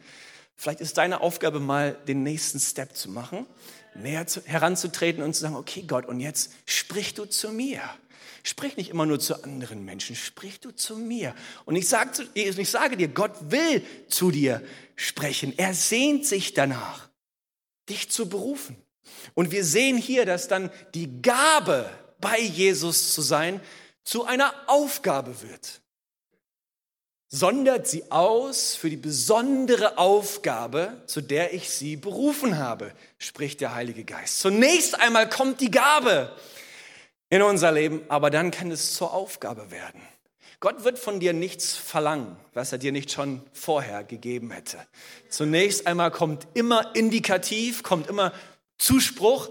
Vielleicht 0.55 0.81
ist 0.81 0.99
deine 0.99 1.21
Aufgabe 1.21 1.59
mal, 1.59 1.95
den 2.07 2.23
nächsten 2.23 2.61
Step 2.61 2.95
zu 2.95 3.11
machen 3.11 3.45
näher 3.95 4.27
zu, 4.27 4.43
heranzutreten 4.45 5.23
und 5.23 5.35
zu 5.35 5.41
sagen, 5.43 5.57
okay 5.57 5.85
Gott, 5.87 6.07
und 6.07 6.21
jetzt 6.21 6.53
sprich 6.67 7.15
du 7.15 7.25
zu 7.25 7.51
mir. 7.51 7.81
Sprich 8.45 8.77
nicht 8.77 8.91
immer 8.91 9.07
nur 9.07 9.21
zu 9.21 9.45
anderen 9.45 9.85
Menschen, 9.85 10.17
sprich 10.17 10.59
du 10.59 10.73
zu 10.73 10.97
mir. 10.97 11.35
Und 11.65 11.77
ich 11.77 11.89
sage, 11.89 12.13
zu, 12.13 12.25
ich 12.35 12.71
sage 12.71 12.97
dir, 12.97 13.09
Gott 13.09 13.33
will 13.51 13.85
zu 14.09 14.33
dir 14.33 14.63
sprechen. 14.97 15.55
Er 15.57 15.75
sehnt 15.75 16.27
sich 16.27 16.53
danach, 16.53 17.09
dich 17.89 18.11
zu 18.11 18.29
berufen. 18.29 18.77
Und 19.35 19.53
wir 19.53 19.65
sehen 19.65 19.97
hier, 19.97 20.27
dass 20.27 20.49
dann 20.49 20.71
die 20.95 21.23
Gabe, 21.23 21.89
bei 22.21 22.39
Jesus 22.39 23.15
zu 23.15 23.21
sein, 23.21 23.61
zu 24.05 24.25
einer 24.25 24.55
Aufgabe 24.69 25.43
wird 25.43 25.82
sondert 27.35 27.89
sie 27.89 28.13
aus 28.13 28.75
für 28.75 28.91
die 28.91 28.99
besondere 28.99 29.97
Aufgabe, 29.97 31.03
zu 31.07 31.23
der 31.23 31.55
ich 31.55 31.71
sie 31.71 31.97
berufen 31.97 32.59
habe, 32.59 32.93
spricht 33.17 33.63
der 33.63 33.75
Heilige 33.75 34.05
Geist. 34.05 34.39
Zunächst 34.41 35.01
einmal 35.01 35.29
kommt 35.31 35.63
die 35.63 35.71
Gabe 35.71 36.31
in 37.31 37.41
unser 37.41 37.73
Leben, 37.73 38.03
aber 38.09 38.29
dann 38.29 38.51
kann 38.51 38.71
es 38.71 38.93
zur 38.93 39.15
Aufgabe 39.15 39.71
werden. 39.71 40.03
Gott 40.61 40.85
wird 40.85 40.99
von 40.99 41.21
dir 41.21 41.33
nichts 41.33 41.75
verlangen, 41.75 42.37
was 42.53 42.71
er 42.71 42.79
dir 42.79 42.93
nicht 42.93 43.11
schon 43.11 43.41
vorher 43.55 44.05
gegeben 44.05 44.51
hätte. 44.51 44.77
Zunächst 45.31 45.87
einmal 45.87 46.11
kommt 46.11 46.47
immer 46.53 46.95
Indikativ, 46.95 47.83
kommt 47.83 48.09
immer 48.09 48.35
Zuspruch 48.77 49.49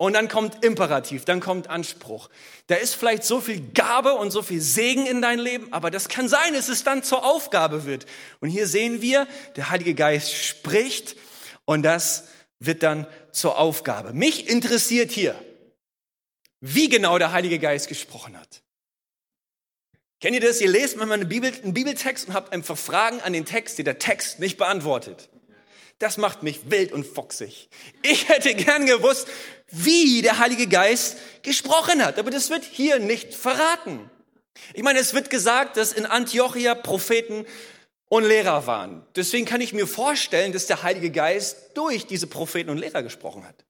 und 0.00 0.14
dann 0.14 0.28
kommt 0.28 0.64
Imperativ, 0.64 1.26
dann 1.26 1.40
kommt 1.40 1.68
Anspruch. 1.68 2.30
Da 2.68 2.76
ist 2.76 2.94
vielleicht 2.94 3.22
so 3.22 3.38
viel 3.38 3.60
Gabe 3.74 4.14
und 4.14 4.30
so 4.30 4.40
viel 4.40 4.62
Segen 4.62 5.04
in 5.04 5.20
dein 5.20 5.38
Leben, 5.38 5.70
aber 5.74 5.90
das 5.90 6.08
kann 6.08 6.26
sein, 6.26 6.54
dass 6.54 6.70
es 6.70 6.84
dann 6.84 7.02
zur 7.02 7.22
Aufgabe 7.22 7.84
wird. 7.84 8.06
Und 8.40 8.48
hier 8.48 8.66
sehen 8.66 9.02
wir, 9.02 9.28
der 9.56 9.68
Heilige 9.68 9.94
Geist 9.94 10.32
spricht 10.32 11.16
und 11.66 11.82
das 11.82 12.28
wird 12.60 12.82
dann 12.82 13.06
zur 13.30 13.58
Aufgabe. 13.58 14.14
Mich 14.14 14.48
interessiert 14.48 15.10
hier, 15.10 15.34
wie 16.62 16.88
genau 16.88 17.18
der 17.18 17.32
Heilige 17.32 17.58
Geist 17.58 17.88
gesprochen 17.88 18.40
hat. 18.40 18.62
Kennt 20.18 20.34
ihr 20.34 20.40
das? 20.40 20.62
Ihr 20.62 20.70
lest 20.70 20.96
manchmal 20.96 21.20
einen, 21.20 21.28
Bibel, 21.28 21.52
einen 21.62 21.74
Bibeltext 21.74 22.28
und 22.28 22.32
habt 22.32 22.54
einfach 22.54 22.78
Fragen 22.78 23.20
an 23.20 23.34
den 23.34 23.44
Text, 23.44 23.76
die 23.76 23.84
der 23.84 23.98
Text 23.98 24.40
nicht 24.40 24.56
beantwortet. 24.56 25.28
Das 26.00 26.16
macht 26.16 26.42
mich 26.42 26.70
wild 26.70 26.92
und 26.92 27.06
foxig. 27.06 27.68
Ich 28.02 28.30
hätte 28.30 28.54
gern 28.54 28.86
gewusst, 28.86 29.28
wie 29.70 30.22
der 30.22 30.38
Heilige 30.38 30.66
Geist 30.66 31.16
gesprochen 31.42 32.04
hat, 32.04 32.18
aber 32.18 32.30
das 32.30 32.50
wird 32.50 32.64
hier 32.64 32.98
nicht 32.98 33.34
verraten. 33.34 34.10
Ich 34.74 34.82
meine, 34.82 34.98
es 34.98 35.14
wird 35.14 35.30
gesagt, 35.30 35.76
dass 35.76 35.92
in 35.92 36.06
Antiochia 36.06 36.74
Propheten 36.74 37.46
und 38.08 38.24
Lehrer 38.24 38.66
waren. 38.66 39.06
Deswegen 39.16 39.46
kann 39.46 39.60
ich 39.60 39.72
mir 39.72 39.86
vorstellen, 39.86 40.52
dass 40.52 40.66
der 40.66 40.82
Heilige 40.82 41.10
Geist 41.10 41.70
durch 41.74 42.06
diese 42.06 42.26
Propheten 42.26 42.70
und 42.70 42.78
Lehrer 42.78 43.02
gesprochen 43.02 43.46
hat. 43.46 43.64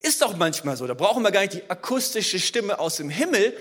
Ist 0.00 0.22
doch 0.22 0.36
manchmal 0.36 0.76
so. 0.76 0.86
Da 0.86 0.94
brauchen 0.94 1.22
wir 1.22 1.30
gar 1.30 1.42
nicht 1.42 1.52
die 1.52 1.70
akustische 1.70 2.40
Stimme 2.40 2.78
aus 2.78 2.96
dem 2.96 3.10
Himmel, 3.10 3.56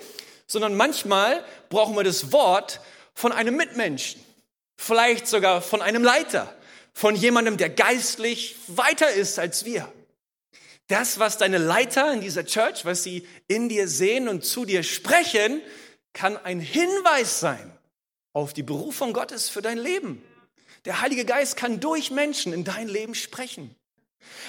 sondern 0.48 0.76
manchmal 0.76 1.44
brauchen 1.68 1.96
wir 1.96 2.04
das 2.04 2.32
Wort 2.32 2.80
von 3.14 3.34
einem 3.34 3.58
Mitmenschen. 3.58 4.24
Vielleicht 4.78 5.28
sogar 5.28 5.62
von 5.62 5.82
einem 5.82 6.04
Leiter 6.04 6.56
von 6.94 7.16
jemandem, 7.16 7.58
der 7.58 7.70
geistlich 7.70 8.56
weiter 8.68 9.10
ist 9.12 9.40
als 9.40 9.66
wir. 9.66 9.92
Das, 10.90 11.20
was 11.20 11.38
deine 11.38 11.60
Leiter 11.60 12.12
in 12.12 12.22
dieser 12.22 12.46
Church, 12.46 12.84
was 12.84 13.04
sie 13.04 13.26
in 13.48 13.70
dir 13.70 13.88
sehen 13.88 14.28
und 14.28 14.44
zu 14.44 14.66
dir 14.66 14.82
sprechen, 14.82 15.62
kann 16.14 16.36
ein 16.36 16.60
Hinweis 16.60 17.40
sein 17.40 17.72
auf 18.34 18.54
die 18.54 18.64
Berufung 18.64 19.14
Gottes 19.14 19.50
für 19.50 19.62
dein 19.62 19.78
Leben. 19.78 20.24
Der 20.86 21.02
Heilige 21.02 21.26
Geist 21.26 21.58
kann 21.58 21.80
durch 21.80 22.10
Menschen 22.10 22.54
in 22.54 22.64
dein 22.64 22.88
Leben 22.88 23.14
sprechen. 23.14 23.76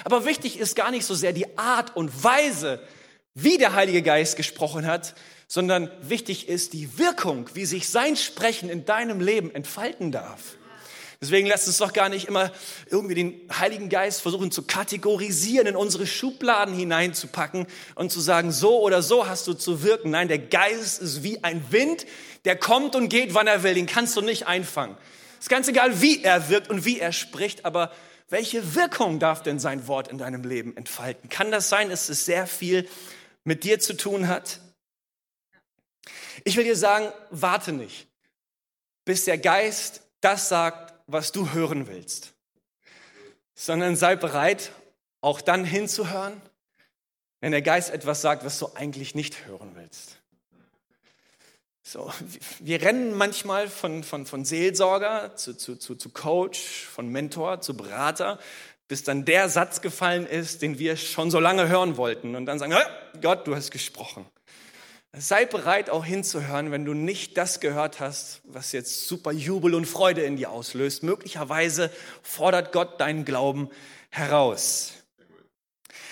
Aber 0.03 0.25
wichtig 0.25 0.57
ist 0.57 0.75
gar 0.75 0.89
nicht 0.89 1.05
so 1.05 1.13
sehr 1.13 1.31
die 1.31 1.59
Art 1.59 1.95
und 1.95 2.23
Weise, 2.23 2.81
wie 3.35 3.59
der 3.59 3.75
Heilige 3.75 4.01
Geist 4.01 4.35
gesprochen 4.35 4.87
hat, 4.87 5.13
sondern 5.47 5.91
wichtig 6.01 6.49
ist 6.49 6.73
die 6.73 6.97
Wirkung, 6.97 7.49
wie 7.53 7.65
sich 7.65 7.87
sein 7.87 8.15
Sprechen 8.15 8.67
in 8.67 8.85
deinem 8.85 9.21
Leben 9.21 9.53
entfalten 9.53 10.11
darf. 10.11 10.57
Deswegen 11.21 11.47
lasst 11.47 11.67
uns 11.67 11.77
doch 11.77 11.93
gar 11.93 12.09
nicht 12.09 12.27
immer 12.27 12.51
irgendwie 12.89 13.13
den 13.13 13.47
Heiligen 13.59 13.89
Geist 13.89 14.23
versuchen 14.23 14.51
zu 14.51 14.63
kategorisieren, 14.63 15.67
in 15.67 15.75
unsere 15.75 16.07
Schubladen 16.07 16.73
hineinzupacken 16.73 17.67
und 17.93 18.11
zu 18.11 18.19
sagen, 18.19 18.51
so 18.51 18.81
oder 18.81 19.03
so 19.03 19.27
hast 19.27 19.45
du 19.45 19.53
zu 19.53 19.83
wirken. 19.83 20.09
Nein, 20.09 20.29
der 20.29 20.39
Geist 20.39 20.99
ist 20.99 21.21
wie 21.21 21.43
ein 21.43 21.63
Wind, 21.71 22.07
der 22.45 22.55
kommt 22.55 22.95
und 22.95 23.09
geht, 23.09 23.35
wann 23.35 23.45
er 23.45 23.61
will. 23.61 23.75
Den 23.75 23.85
kannst 23.85 24.17
du 24.17 24.21
nicht 24.21 24.47
einfangen. 24.47 24.97
Es 25.33 25.45
ist 25.45 25.49
ganz 25.49 25.67
egal, 25.67 26.01
wie 26.01 26.23
er 26.23 26.49
wirkt 26.49 26.71
und 26.71 26.85
wie 26.85 26.99
er 26.99 27.11
spricht, 27.11 27.65
aber 27.65 27.91
welche 28.29 28.73
Wirkung 28.73 29.19
darf 29.19 29.43
denn 29.43 29.59
sein 29.59 29.87
Wort 29.87 30.07
in 30.07 30.17
deinem 30.17 30.43
Leben 30.43 30.75
entfalten? 30.75 31.29
Kann 31.29 31.51
das 31.51 31.69
sein, 31.69 31.89
dass 31.89 32.09
es 32.09 32.25
sehr 32.25 32.47
viel 32.47 32.89
mit 33.43 33.63
dir 33.63 33.79
zu 33.79 33.95
tun 33.95 34.27
hat? 34.27 34.59
Ich 36.45 36.57
will 36.57 36.63
dir 36.63 36.75
sagen, 36.75 37.11
warte 37.29 37.73
nicht, 37.73 38.07
bis 39.05 39.25
der 39.25 39.37
Geist 39.37 40.01
das 40.21 40.49
sagt, 40.49 40.90
was 41.11 41.31
du 41.31 41.51
hören 41.51 41.87
willst, 41.87 42.33
sondern 43.53 43.95
sei 43.95 44.15
bereit, 44.15 44.71
auch 45.21 45.41
dann 45.41 45.65
hinzuhören, 45.65 46.41
wenn 47.39 47.51
der 47.51 47.61
Geist 47.61 47.89
etwas 47.89 48.21
sagt, 48.21 48.45
was 48.45 48.59
du 48.59 48.69
eigentlich 48.75 49.15
nicht 49.15 49.45
hören 49.45 49.71
willst. 49.75 50.17
So, 51.83 52.11
wir 52.59 52.81
rennen 52.81 53.13
manchmal 53.15 53.67
von, 53.67 54.03
von, 54.03 54.25
von 54.25 54.45
Seelsorger 54.45 55.35
zu, 55.35 55.57
zu, 55.57 55.75
zu, 55.75 55.95
zu 55.95 56.09
Coach, 56.09 56.85
von 56.85 57.07
Mentor 57.09 57.61
zu 57.61 57.75
Berater, 57.75 58.39
bis 58.87 59.03
dann 59.03 59.25
der 59.25 59.49
Satz 59.49 59.81
gefallen 59.81 60.27
ist, 60.27 60.61
den 60.61 60.77
wir 60.77 60.95
schon 60.95 61.31
so 61.31 61.39
lange 61.39 61.67
hören 61.69 61.97
wollten. 61.97 62.35
Und 62.35 62.45
dann 62.45 62.59
sagen, 62.59 62.75
Gott, 63.21 63.47
du 63.47 63.55
hast 63.55 63.71
gesprochen. 63.71 64.25
Sei 65.13 65.45
bereit, 65.45 65.89
auch 65.89 66.05
hinzuhören, 66.05 66.71
wenn 66.71 66.85
du 66.85 66.93
nicht 66.93 67.37
das 67.37 67.59
gehört 67.59 67.99
hast, 67.99 68.41
was 68.45 68.71
jetzt 68.71 69.09
super 69.09 69.33
Jubel 69.33 69.75
und 69.75 69.85
Freude 69.85 70.21
in 70.21 70.37
dir 70.37 70.51
auslöst. 70.51 71.03
Möglicherweise 71.03 71.91
fordert 72.23 72.71
Gott 72.71 73.01
deinen 73.01 73.25
Glauben 73.25 73.69
heraus. 74.09 74.93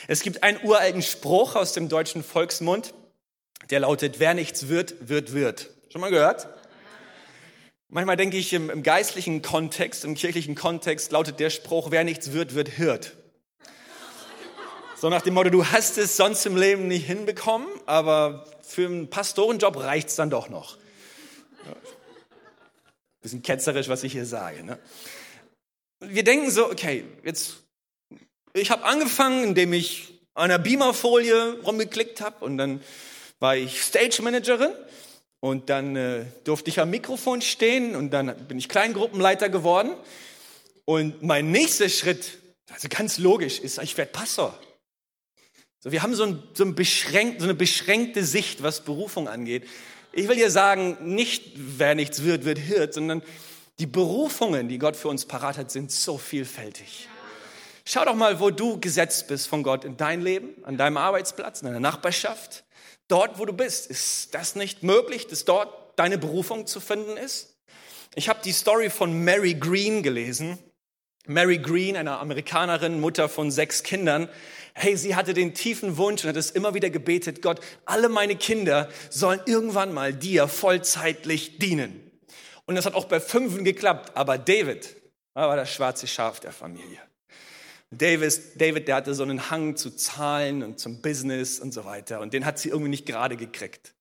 Es 0.10 0.22
gibt 0.22 0.44
einen 0.44 0.60
uralten 0.64 1.02
Spruch 1.02 1.56
aus 1.56 1.72
dem 1.72 1.88
deutschen 1.88 2.24
Volksmund, 2.24 2.94
der 3.70 3.82
lautet, 3.82 4.20
wer 4.20 4.34
nichts 4.34 4.68
wird, 4.68 5.08
wird, 5.08 5.34
wird. 5.34 5.70
Schon 5.92 6.02
mal 6.02 6.12
gehört? 6.12 6.50
Manchmal 7.88 8.18
denke 8.18 8.36
ich, 8.36 8.52
im, 8.52 8.70
im 8.70 8.84
geistlichen 8.84 9.42
Kontext, 9.42 10.04
im 10.04 10.16
kirchlichen 10.16 10.56
Kontext 10.56 11.14
lautet 11.14 11.40
der 11.40 11.50
Spruch, 11.50 11.90
wer 11.92 12.04
nichts 12.04 12.34
wird, 12.34 12.54
wird 12.54 12.68
Hirt. 12.68 13.16
So 14.98 15.10
nach 15.10 15.22
dem 15.22 15.34
Motto, 15.36 15.50
du 15.50 15.66
hast 15.66 15.98
es 15.98 16.18
sonst 16.18 16.46
im 16.46 16.58
Leben 16.58 16.90
nicht 16.90 17.06
hinbekommen, 17.06 17.68
aber 17.86 18.46
für 18.70 18.86
einen 18.86 19.10
Pastorenjob 19.10 19.78
reicht 19.78 20.10
es 20.10 20.16
dann 20.16 20.30
doch 20.30 20.48
noch. 20.48 20.78
Bisschen 23.22 23.42
ketzerisch, 23.42 23.90
was 23.90 24.04
ich 24.04 24.12
hier 24.12 24.28
sage. 24.28 24.64
Ne? 24.64 24.78
Wir 26.00 26.24
denken 26.24 26.52
so, 26.52 26.70
okay, 26.70 27.04
jetzt, 27.24 27.58
ich 28.54 28.70
habe 28.70 28.86
angefangen, 28.86 29.44
indem 29.44 29.74
ich 29.74 30.22
an 30.36 30.52
einer 30.52 30.60
Beamerfolie 30.60 31.60
rumgeklickt 31.62 32.22
habe 32.22 32.46
und 32.46 32.58
dann 32.58 32.82
war 33.40 33.58
ich 33.58 33.82
Stage 33.82 34.22
Managerin 34.22 34.72
und 35.40 35.70
dann 35.70 35.96
äh, 35.96 36.26
durfte 36.44 36.70
ich 36.70 36.80
am 36.80 36.92
Mikrofon 36.92 37.42
stehen 37.42 37.96
und 37.96 38.12
dann 38.12 38.36
bin 38.48 38.60
ich 38.60 38.70
Kleingruppenleiter 38.70 39.50
geworden. 39.50 39.94
Und 40.86 41.24
mein 41.24 41.52
nächster 41.52 41.90
Schritt, 41.90 42.38
also 42.72 42.88
ganz 42.88 43.18
logisch, 43.18 43.60
ist, 43.60 43.80
ich 43.80 43.98
werde 43.98 44.12
Pastor. 44.12 44.58
So, 45.82 45.94
wir 45.94 46.04
haben 46.04 46.14
so, 46.14 46.24
ein, 46.24 46.44
so, 46.54 46.66
ein 46.66 46.76
beschränkt, 46.76 47.40
so 47.40 47.46
eine 47.46 47.54
beschränkte 47.54 48.26
Sicht, 48.26 48.62
was 48.64 48.82
Berufung 48.82 49.30
angeht. 49.30 49.66
Ich 50.12 50.28
will 50.28 50.36
dir 50.36 50.52
sagen, 50.52 50.98
nicht 51.16 51.54
wer 51.56 51.96
nichts 51.96 52.24
wird, 52.24 52.44
wird 52.44 52.58
Hirt, 52.58 52.94
sondern 52.94 53.22
die 53.80 53.86
Berufungen, 53.86 54.68
die 54.68 54.78
Gott 54.78 54.98
für 54.98 55.08
uns 55.08 55.26
parat 55.26 55.58
hat, 55.58 55.72
sind 55.72 55.92
so 55.92 56.18
vielfältig. 56.18 57.08
Schau 57.86 58.04
doch 58.04 58.14
mal, 58.14 58.42
wo 58.42 58.50
du 58.50 58.78
gesetzt 58.80 59.28
bist 59.30 59.48
von 59.48 59.64
Gott 59.64 59.86
in 59.86 59.96
dein 59.96 60.22
Leben, 60.22 60.50
an 60.66 60.78
deinem 60.78 60.98
Arbeitsplatz, 60.98 61.62
in 61.62 61.68
deiner 61.68 61.80
Nachbarschaft, 61.80 62.66
dort, 63.08 63.40
wo 63.40 63.46
du 63.46 63.54
bist. 63.54 63.90
Ist 63.90 64.36
das 64.36 64.56
nicht 64.56 64.84
möglich, 64.84 65.28
dass 65.28 65.46
dort 65.46 65.98
deine 65.98 66.18
Berufung 66.18 66.68
zu 66.68 66.82
finden 66.82 67.16
ist? 67.16 67.56
Ich 68.16 68.28
habe 68.28 68.42
die 68.44 68.52
Story 68.52 68.90
von 68.90 69.24
Mary 69.24 69.54
Green 69.54 70.04
gelesen. 70.04 70.60
Mary 71.30 71.60
Green, 71.60 71.96
eine 71.96 72.18
Amerikanerin, 72.18 73.00
Mutter 73.00 73.30
von 73.30 73.52
sechs 73.52 73.84
Kindern, 73.84 74.28
Hey, 74.74 74.96
sie 74.96 75.16
hatte 75.16 75.34
den 75.34 75.54
tiefen 75.54 75.98
Wunsch 75.98 76.24
und 76.24 76.30
hat 76.30 76.38
es 76.38 76.52
immer 76.52 76.74
wieder 76.74 76.90
gebetet, 76.90 77.42
Gott, 77.42 77.60
alle 77.86 78.08
meine 78.08 78.36
Kinder 78.36 78.90
sollen 79.10 79.42
irgendwann 79.46 79.94
mal 79.94 80.14
dir 80.14 80.48
vollzeitlich 80.48 81.60
dienen. 81.60 82.10
Und 82.66 82.76
das 82.76 82.86
hat 82.86 82.94
auch 82.94 83.06
bei 83.06 83.20
fünfen 83.20 83.66
geklappt, 83.66 84.16
aber 84.16 84.38
David 84.38 84.96
war 85.34 85.56
das 85.56 85.74
schwarze 85.74 86.08
Schaf 86.08 86.40
der 86.40 86.52
Familie. 86.52 87.00
David, 87.92 88.40
David, 88.56 88.88
der 88.88 88.96
hatte 88.96 89.14
so 89.14 89.24
einen 89.24 89.50
Hang 89.52 89.76
zu 89.76 89.92
Zahlen 89.92 90.64
und 90.64 90.80
zum 90.80 91.02
Business 91.02 91.60
und 91.60 91.74
so 91.74 91.86
weiter. 91.86 92.22
Und 92.22 92.34
den 92.34 92.46
hat 92.46 92.58
sie 92.58 92.70
irgendwie 92.70 92.90
nicht 92.90 93.06
gerade 93.06 93.36
gekriegt. 93.36 93.94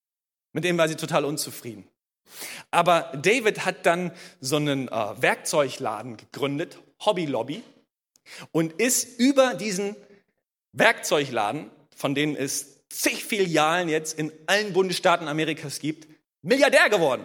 Mit 0.53 0.65
dem 0.65 0.79
war 0.79 0.89
sie 0.89 0.97
total 0.97 1.25
unzufrieden. 1.25 1.89
Aber 2.71 3.13
David 3.21 3.65
hat 3.65 3.85
dann 3.85 4.13
so 4.41 4.57
einen 4.57 4.89
äh, 4.89 5.23
Werkzeugladen 5.23 6.19
gegründet, 6.19 6.79
Hobby 7.05 7.27
Lobby, 7.27 7.63
und 8.53 8.81
ist 8.81 9.19
über 9.19 9.55
diesen 9.55 9.97
Werkzeugladen, 10.73 11.71
von 11.97 12.15
denen 12.15 12.37
es 12.37 12.85
zig 12.89 13.25
Filialen 13.25 13.89
jetzt 13.89 14.19
in 14.19 14.33
allen 14.47 14.73
Bundesstaaten 14.73 15.29
Amerikas 15.29 15.79
gibt, 15.79 16.07
Milliardär 16.43 16.89
geworden. 16.89 17.25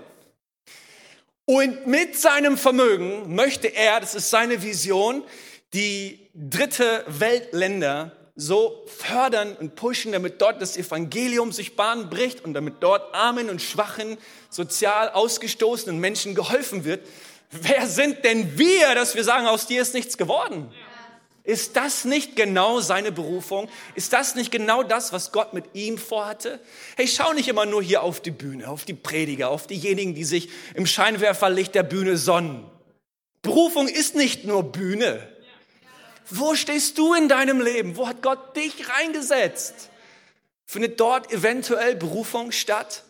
Und 1.45 1.87
mit 1.87 2.17
seinem 2.17 2.57
Vermögen 2.57 3.35
möchte 3.35 3.67
er, 3.67 3.99
das 3.99 4.15
ist 4.15 4.29
seine 4.29 4.63
Vision, 4.63 5.23
die 5.73 6.29
dritte 6.33 7.03
Weltländer 7.07 8.15
so 8.35 8.85
fördern 8.87 9.55
und 9.55 9.75
pushen, 9.75 10.11
damit 10.11 10.41
dort 10.41 10.61
das 10.61 10.77
Evangelium 10.77 11.51
sich 11.51 11.75
Bahn 11.75 12.09
bricht 12.09 12.43
und 12.43 12.53
damit 12.53 12.75
dort 12.79 13.13
armen 13.13 13.49
und 13.49 13.61
schwachen, 13.61 14.17
sozial 14.49 15.09
ausgestoßenen 15.09 15.99
Menschen 15.99 16.33
geholfen 16.33 16.85
wird. 16.85 17.05
Wer 17.61 17.87
sind 17.87 18.23
denn 18.23 18.57
wir, 18.57 18.95
dass 18.95 19.15
wir 19.15 19.23
sagen, 19.23 19.47
aus 19.47 19.67
dir 19.67 19.81
ist 19.81 19.93
nichts 19.93 20.17
geworden? 20.17 20.71
Ist 21.45 21.75
das 21.75 22.05
nicht 22.05 22.37
genau 22.37 22.79
seine 22.79 23.11
Berufung? 23.11 23.69
Ist 23.95 24.13
das 24.13 24.35
nicht 24.35 24.49
genau 24.49 24.81
das, 24.81 25.11
was 25.11 25.33
Gott 25.33 25.53
mit 25.53 25.65
ihm 25.73 25.97
vorhatte? 25.97 26.59
Hey, 26.95 27.07
schau 27.07 27.33
nicht 27.33 27.49
immer 27.49 27.65
nur 27.65 27.83
hier 27.83 28.01
auf 28.01 28.21
die 28.21 28.31
Bühne, 28.31 28.69
auf 28.69 28.85
die 28.85 28.93
Prediger, 28.93 29.49
auf 29.49 29.67
diejenigen, 29.67 30.15
die 30.15 30.23
sich 30.23 30.49
im 30.73 30.85
Scheinwerferlicht 30.85 31.75
der 31.75 31.83
Bühne 31.83 32.15
sonnen. 32.15 32.65
Berufung 33.41 33.89
ist 33.89 34.15
nicht 34.15 34.45
nur 34.45 34.63
Bühne. 34.71 35.27
Wo 36.29 36.55
stehst 36.55 36.97
du 36.97 37.13
in 37.13 37.27
deinem 37.27 37.59
Leben? 37.59 37.97
Wo 37.97 38.07
hat 38.07 38.21
Gott 38.21 38.55
dich 38.55 38.89
reingesetzt? 38.89 39.89
Findet 40.65 40.99
dort 41.01 41.31
eventuell 41.33 41.95
Berufung 41.97 42.53
statt? 42.53 43.03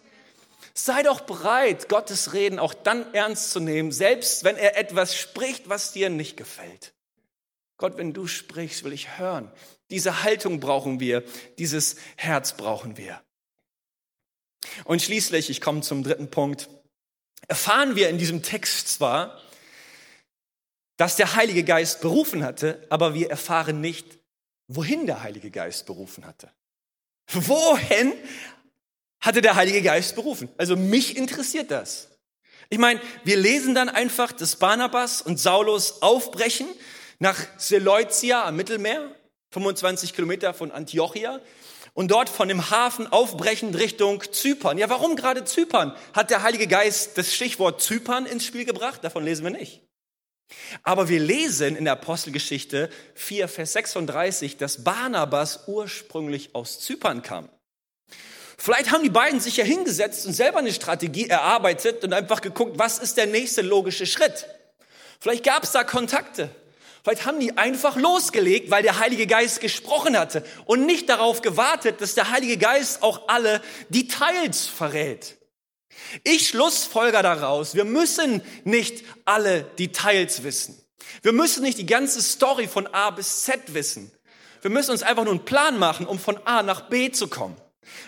Sei 0.74 1.04
doch 1.04 1.22
bereit, 1.22 1.88
Gottes 1.88 2.34
Reden 2.34 2.58
auch 2.58 2.74
dann 2.74 3.14
ernst 3.14 3.52
zu 3.52 3.60
nehmen, 3.60 3.92
selbst 3.92 4.44
wenn 4.44 4.56
er 4.56 4.78
etwas 4.78 5.16
spricht, 5.16 5.70
was 5.70 5.92
dir 5.92 6.10
nicht 6.10 6.36
gefällt. 6.36 6.94
Gott, 7.78 7.98
wenn 7.98 8.14
du 8.14 8.28
sprichst, 8.28 8.84
will 8.84 8.94
ich 8.94 9.18
hören. 9.18 9.52
Diese 9.92 10.24
Haltung 10.24 10.60
brauchen 10.60 11.00
wir, 11.00 11.24
dieses 11.60 11.98
Herz 12.16 12.58
brauchen 12.58 12.98
wir. 12.98 13.22
Und 14.86 15.02
schließlich, 15.02 15.50
ich 15.50 15.62
komme 15.62 15.82
zum 15.82 16.04
dritten 16.04 16.32
Punkt, 16.32 16.70
erfahren 17.48 17.96
wir 17.96 18.10
in 18.10 18.18
diesem 18.18 18.42
Text 18.42 18.88
zwar, 18.88 19.40
dass 20.98 21.16
der 21.16 21.36
Heilige 21.36 21.64
Geist 21.64 22.02
berufen 22.02 22.44
hatte, 22.44 22.86
aber 22.90 23.14
wir 23.14 23.30
erfahren 23.30 23.82
nicht, 23.82 24.20
wohin 24.68 25.06
der 25.06 25.22
Heilige 25.22 25.52
Geist 25.52 25.86
berufen 25.86 26.26
hatte. 26.26 26.52
Wohin 27.28 28.14
hatte 29.24 29.42
der 29.42 29.56
Heilige 29.56 29.82
Geist 29.82 30.16
berufen? 30.16 30.50
Also 30.58 30.76
mich 30.76 31.18
interessiert 31.18 31.72
das. 31.72 32.10
Ich 32.70 32.78
meine, 32.78 33.00
wir 33.24 33.38
lesen 33.38 33.74
dann 33.74 33.90
einfach, 33.90 34.32
dass 34.32 34.58
Barnabas 34.58 35.22
und 35.22 35.40
Saulus 35.40 36.02
aufbrechen 36.02 36.68
nach 37.20 37.38
Seleucia 37.58 38.44
am 38.46 38.58
Mittelmeer, 38.58 39.16
25 39.52 40.14
Kilometer 40.14 40.54
von 40.54 40.72
Antiochia, 40.72 41.40
und 41.94 42.12
dort 42.12 42.28
von 42.28 42.48
dem 42.48 42.70
Hafen 42.70 43.08
aufbrechend 43.08 43.78
Richtung 43.78 44.22
Zypern. 44.32 44.78
Ja, 44.78 44.90
warum 44.90 45.16
gerade 45.16 45.46
Zypern? 45.46 45.96
Hat 46.14 46.30
der 46.30 46.42
Heilige 46.42 46.68
Geist 46.68 47.18
das 47.18 47.34
Stichwort 47.34 47.82
Zypern 47.82 48.26
ins 48.26 48.46
Spiel 48.46 48.66
gebracht? 48.66 49.04
Davon 49.04 49.24
lesen 49.24 49.44
wir 49.44 49.52
nicht. 49.52 49.84
Aber 50.82 51.08
wir 51.08 51.20
lesen 51.20 51.76
in 51.76 51.86
der 51.86 51.94
Apostelgeschichte 51.94 52.90
4, 53.14 53.48
Vers 53.48 53.74
36, 53.74 54.58
dass 54.58 54.84
Barnabas 54.84 55.68
ursprünglich 55.68 56.56
aus 56.56 56.80
Zypern 56.80 57.22
kam. 57.22 57.48
Vielleicht 58.64 58.92
haben 58.92 59.04
die 59.04 59.10
beiden 59.10 59.42
sich 59.42 59.58
ja 59.58 59.66
hingesetzt 59.66 60.26
und 60.26 60.32
selber 60.32 60.60
eine 60.60 60.72
Strategie 60.72 61.28
erarbeitet 61.28 62.02
und 62.06 62.14
einfach 62.14 62.40
geguckt, 62.40 62.80
was 62.80 62.98
ist 62.98 63.18
der 63.18 63.26
nächste 63.26 63.62
logische 63.62 64.06
Schritt. 64.06 64.48
Vielleicht 65.20 65.44
gab 65.44 65.64
es 65.64 65.74
da 65.74 65.84
Kontakte. 65.84 66.50
Vielleicht 67.04 67.26
haben 67.26 67.42
die 67.42 67.58
einfach 67.58 67.98
losgelegt, 67.98 68.72
weil 68.72 68.82
der 68.82 69.00
Heilige 69.00 69.28
Geist 69.28 69.60
gesprochen 69.60 70.18
hatte 70.18 70.46
und 70.64 70.86
nicht 70.86 71.10
darauf 71.10 71.42
gewartet, 71.42 72.00
dass 72.00 72.16
der 72.16 72.30
Heilige 72.30 72.56
Geist 72.56 73.04
auch 73.04 73.28
alle 73.28 73.62
Details 73.90 74.66
verrät. 74.66 75.36
Ich 76.24 76.48
schlussfolger 76.48 77.22
daraus, 77.22 77.76
wir 77.76 77.84
müssen 77.84 78.42
nicht 78.64 79.04
alle 79.26 79.64
Details 79.78 80.44
wissen. 80.44 80.82
Wir 81.22 81.34
müssen 81.34 81.64
nicht 81.64 81.80
die 81.80 81.86
ganze 81.86 82.22
Story 82.22 82.70
von 82.70 82.88
A 82.88 83.10
bis 83.10 83.44
Z 83.44 83.74
wissen. 83.74 84.10
Wir 84.62 84.72
müssen 84.72 84.92
uns 84.92 85.04
einfach 85.04 85.26
nur 85.26 85.34
einen 85.34 85.44
Plan 85.44 85.78
machen, 85.78 86.06
um 86.06 86.18
von 86.18 86.38
A 86.46 86.64
nach 86.64 86.88
B 86.88 87.12
zu 87.12 87.28
kommen. 87.28 87.58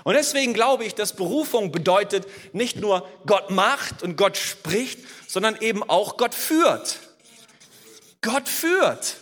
Und 0.04 0.14
deswegen 0.16 0.54
glaube 0.54 0.86
ich, 0.86 0.96
dass 0.96 1.16
Berufung 1.16 1.72
bedeutet 1.72 2.28
nicht 2.54 2.78
nur 2.78 3.08
Gott 3.26 3.50
macht 3.50 4.04
und 4.04 4.16
Gott 4.18 4.38
spricht, 4.38 5.00
sondern 5.28 5.58
eben 5.62 5.84
auch 5.84 6.18
Gott 6.18 6.36
führt. 6.36 7.00
Gott 8.22 8.50
führt. 8.50 9.18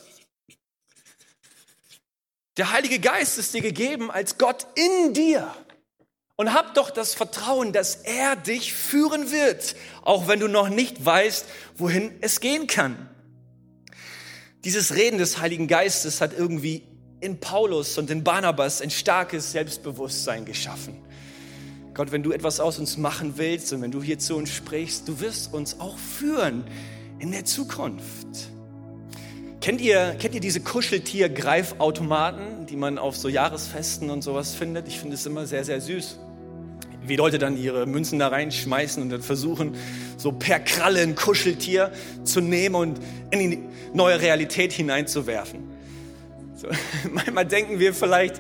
Der 2.58 2.72
Heilige 2.72 3.00
Geist 3.00 3.38
ist 3.38 3.54
dir 3.54 3.62
gegeben 3.62 4.12
als 4.12 4.38
Gott 4.38 4.68
in 4.76 5.14
dir. 5.14 5.54
Und 6.36 6.54
hab 6.54 6.74
doch 6.74 6.90
das 6.90 7.14
Vertrauen, 7.14 7.74
dass 7.74 7.96
er 7.96 8.36
dich 8.36 8.74
führen 8.74 9.32
wird, 9.32 9.76
auch 10.02 10.28
wenn 10.28 10.40
du 10.40 10.48
noch 10.48 10.70
nicht 10.70 11.04
weißt, 11.04 11.46
wohin 11.78 12.18
es 12.22 12.40
gehen 12.40 12.68
kann. 12.68 13.10
Dieses 14.64 14.96
Reden 14.96 15.18
des 15.18 15.40
Heiligen 15.40 15.68
Geistes 15.68 16.22
hat 16.22 16.34
irgendwie 16.34 16.84
in 17.24 17.40
Paulus 17.40 17.98
und 17.98 18.12
in 18.12 18.24
Barnabas 18.24 18.82
ein 18.82 18.90
starkes 18.90 19.54
Selbstbewusstsein 19.54 20.44
geschaffen. 20.44 20.96
Gott, 21.94 22.12
wenn 22.12 22.22
du 22.22 22.34
etwas 22.34 22.60
aus 22.60 22.80
uns 22.80 22.98
machen 22.98 23.36
willst 23.38 23.72
und 23.72 23.82
wenn 23.82 23.92
du 23.92 24.04
hier 24.04 24.20
zu 24.20 24.36
uns 24.36 24.52
sprichst, 24.52 25.08
du 25.08 25.22
wirst 25.22 25.54
uns 25.54 25.80
auch 25.80 25.98
führen 25.98 26.66
in 27.20 27.32
der 27.32 27.46
Zukunft. 27.46 28.50
Kennt 29.62 29.80
ihr, 29.80 30.18
kennt 30.20 30.36
ihr 30.36 30.42
diese 30.42 30.60
Kuscheltier-Greifautomaten, 30.60 32.66
die 32.66 32.76
man 32.76 32.98
auf 32.98 33.16
so 33.16 33.30
Jahresfesten 33.30 34.10
und 34.10 34.22
sowas 34.22 34.54
findet? 34.54 34.90
Ich 34.90 35.00
finde 35.00 35.16
es 35.16 35.26
immer 35.26 35.46
sehr, 35.46 35.64
sehr 35.64 35.80
süß. 35.80 36.20
Wie 37.06 37.16
Leute 37.16 37.38
dann 37.38 37.56
ihre 37.56 37.86
Münzen 37.86 38.20
da 38.20 38.28
reinschmeißen 38.28 39.02
und 39.02 39.10
dann 39.10 39.22
versuchen, 39.22 39.78
so 40.18 40.34
per 40.34 40.60
Kralle 40.60 41.00
ein 41.00 41.16
Kuscheltier 41.16 41.94
zu 42.26 42.42
nehmen 42.42 42.76
und 42.76 43.00
in 43.32 43.52
die 43.52 43.60
neue 43.94 44.20
Realität 44.20 44.74
hineinzuwerfen. 44.74 45.73
So, 46.64 46.70
manchmal 47.12 47.46
denken 47.46 47.80
wir 47.80 47.94
vielleicht, 47.94 48.40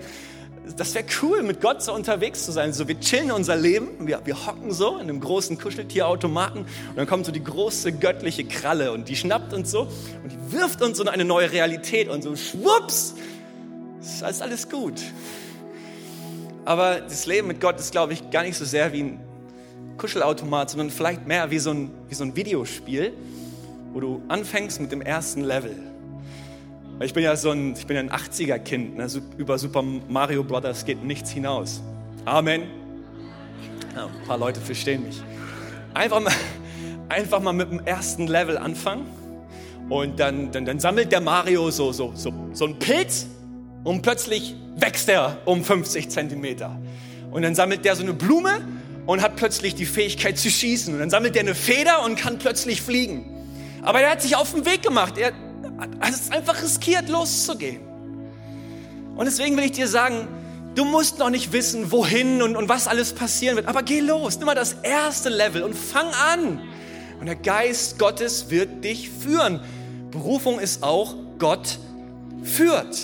das 0.77 0.95
wäre 0.95 1.05
cool, 1.21 1.43
mit 1.43 1.59
Gott 1.59 1.83
so 1.83 1.93
unterwegs 1.93 2.45
zu 2.45 2.53
sein. 2.53 2.71
So, 2.71 2.87
wir 2.87 2.99
chillen 2.99 3.31
unser 3.31 3.57
Leben, 3.57 4.07
wir, 4.07 4.21
wir 4.23 4.47
hocken 4.47 4.71
so 4.71 4.95
in 4.95 5.01
einem 5.01 5.19
großen 5.19 5.57
Kuscheltierautomaten 5.57 6.61
und 6.61 6.95
dann 6.95 7.05
kommt 7.05 7.25
so 7.25 7.33
die 7.33 7.43
große 7.43 7.91
göttliche 7.91 8.45
Kralle 8.45 8.93
und 8.93 9.09
die 9.09 9.15
schnappt 9.15 9.53
uns 9.53 9.71
so 9.71 9.81
und 9.81 10.31
die 10.31 10.53
wirft 10.53 10.81
uns 10.81 10.99
in 10.99 11.09
eine 11.09 11.25
neue 11.25 11.51
Realität 11.51 12.07
und 12.07 12.23
so 12.23 12.35
schwupps, 12.35 13.15
ist 13.99 14.41
alles 14.41 14.69
gut. 14.69 15.01
Aber 16.65 17.01
das 17.01 17.25
Leben 17.25 17.47
mit 17.47 17.59
Gott 17.59 17.77
ist, 17.77 17.91
glaube 17.91 18.13
ich, 18.13 18.29
gar 18.29 18.43
nicht 18.43 18.55
so 18.55 18.63
sehr 18.63 18.93
wie 18.93 19.03
ein 19.03 19.19
Kuschelautomat, 19.97 20.69
sondern 20.69 20.91
vielleicht 20.91 21.27
mehr 21.27 21.51
wie 21.51 21.59
so 21.59 21.71
ein, 21.71 21.91
wie 22.07 22.15
so 22.15 22.23
ein 22.23 22.37
Videospiel, 22.37 23.11
wo 23.91 23.99
du 23.99 24.23
anfängst 24.29 24.79
mit 24.79 24.93
dem 24.93 25.01
ersten 25.01 25.43
Level 25.43 25.92
ich 26.99 27.13
bin 27.13 27.23
ja 27.23 27.35
so 27.35 27.51
ein, 27.51 27.73
ich 27.73 27.87
bin 27.87 27.97
ein 27.97 28.09
80er-Kind. 28.11 28.97
Ne? 28.97 29.07
Über 29.37 29.57
Super 29.57 29.83
Mario 29.83 30.43
Brothers 30.43 30.85
geht 30.85 31.03
nichts 31.03 31.31
hinaus. 31.31 31.81
Amen. 32.25 32.63
Ja, 33.95 34.05
ein 34.05 34.27
paar 34.27 34.37
Leute 34.37 34.61
verstehen 34.61 35.03
mich. 35.03 35.21
Einfach 35.93 36.19
mal, 36.19 36.33
einfach 37.09 37.41
mal 37.41 37.53
mit 37.53 37.71
dem 37.71 37.79
ersten 37.85 38.27
Level 38.27 38.57
anfangen. 38.57 39.05
Und 39.89 40.19
dann, 40.19 40.51
dann, 40.51 40.65
dann 40.65 40.79
sammelt 40.79 41.11
der 41.11 41.21
Mario 41.21 41.69
so, 41.71 41.91
so, 41.91 42.13
so, 42.15 42.33
so 42.53 42.65
einen 42.65 42.79
Pilz 42.79 43.27
und 43.83 44.01
plötzlich 44.01 44.55
wächst 44.77 45.09
er 45.09 45.37
um 45.45 45.63
50 45.63 46.09
Zentimeter. 46.09 46.79
Und 47.31 47.41
dann 47.41 47.53
sammelt 47.55 47.83
der 47.83 47.95
so 47.95 48.03
eine 48.03 48.13
Blume 48.13 48.61
und 49.05 49.21
hat 49.21 49.35
plötzlich 49.35 49.75
die 49.75 49.85
Fähigkeit 49.85 50.37
zu 50.37 50.49
schießen. 50.49 50.93
Und 50.93 50.99
dann 50.99 51.09
sammelt 51.09 51.35
der 51.35 51.41
eine 51.41 51.55
Feder 51.55 52.05
und 52.05 52.15
kann 52.15 52.39
plötzlich 52.39 52.81
fliegen. 52.81 53.25
Aber 53.81 54.01
er 54.01 54.11
hat 54.11 54.21
sich 54.21 54.35
auf 54.35 54.53
den 54.53 54.65
Weg 54.65 54.81
gemacht. 54.81 55.17
Er, 55.17 55.33
es 56.01 56.21
ist 56.21 56.33
einfach 56.33 56.61
riskiert, 56.61 57.09
loszugehen. 57.09 57.81
Und 59.15 59.25
deswegen 59.25 59.55
will 59.57 59.65
ich 59.65 59.73
dir 59.73 59.87
sagen, 59.87 60.27
du 60.75 60.85
musst 60.85 61.19
noch 61.19 61.29
nicht 61.29 61.51
wissen, 61.51 61.91
wohin 61.91 62.41
und, 62.41 62.55
und 62.55 62.69
was 62.69 62.87
alles 62.87 63.13
passieren 63.13 63.55
wird, 63.55 63.67
aber 63.67 63.83
geh 63.83 63.99
los, 63.99 64.37
nimm 64.37 64.47
mal 64.47 64.55
das 64.55 64.77
erste 64.81 65.29
Level 65.29 65.63
und 65.63 65.75
fang 65.75 66.07
an. 66.07 66.61
Und 67.19 67.27
der 67.27 67.35
Geist 67.35 67.99
Gottes 67.99 68.49
wird 68.49 68.83
dich 68.83 69.09
führen. 69.09 69.61
Berufung 70.11 70.59
ist 70.59 70.83
auch, 70.83 71.15
Gott 71.39 71.79
führt. 72.43 72.97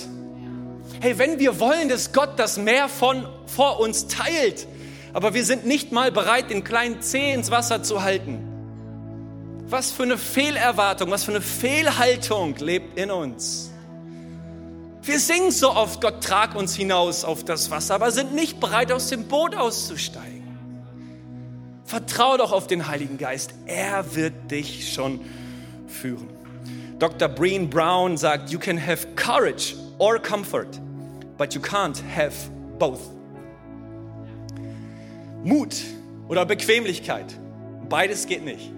Hey, 1.00 1.16
wenn 1.18 1.38
wir 1.38 1.58
wollen, 1.60 1.88
dass 1.88 2.12
Gott 2.12 2.38
das 2.38 2.58
Meer 2.58 2.88
von 2.88 3.26
vor 3.46 3.80
uns 3.80 4.06
teilt, 4.06 4.66
aber 5.12 5.34
wir 5.34 5.44
sind 5.44 5.66
nicht 5.66 5.92
mal 5.92 6.12
bereit, 6.12 6.50
den 6.50 6.62
kleinen 6.62 7.00
Zeh 7.00 7.32
ins 7.32 7.50
Wasser 7.50 7.82
zu 7.82 8.02
halten, 8.02 8.49
was 9.70 9.90
für 9.90 10.02
eine 10.02 10.18
Fehlerwartung, 10.18 11.10
was 11.10 11.24
für 11.24 11.32
eine 11.32 11.40
Fehlhaltung 11.40 12.56
lebt 12.56 12.98
in 12.98 13.10
uns. 13.10 13.70
Wir 15.02 15.18
singen 15.18 15.50
so 15.50 15.72
oft, 15.72 16.00
Gott 16.00 16.22
trag 16.22 16.54
uns 16.54 16.76
hinaus 16.76 17.24
auf 17.24 17.44
das 17.44 17.70
Wasser, 17.70 17.94
aber 17.94 18.10
sind 18.10 18.34
nicht 18.34 18.60
bereit, 18.60 18.92
aus 18.92 19.08
dem 19.08 19.24
Boot 19.24 19.54
auszusteigen. 19.56 20.40
Vertrau 21.84 22.36
doch 22.36 22.52
auf 22.52 22.66
den 22.66 22.86
Heiligen 22.86 23.18
Geist. 23.18 23.54
Er 23.66 24.14
wird 24.14 24.50
dich 24.50 24.92
schon 24.92 25.20
führen. 25.88 26.28
Dr. 26.98 27.28
Breen 27.28 27.68
Brown 27.68 28.16
sagt, 28.16 28.50
you 28.50 28.58
can 28.58 28.78
have 28.78 29.06
courage 29.16 29.74
or 29.98 30.18
comfort, 30.18 30.78
but 31.38 31.54
you 31.54 31.60
can't 31.60 32.00
have 32.14 32.34
both. 32.78 33.00
Mut 35.42 35.74
oder 36.28 36.44
Bequemlichkeit, 36.44 37.34
beides 37.88 38.26
geht 38.26 38.44
nicht. 38.44 38.70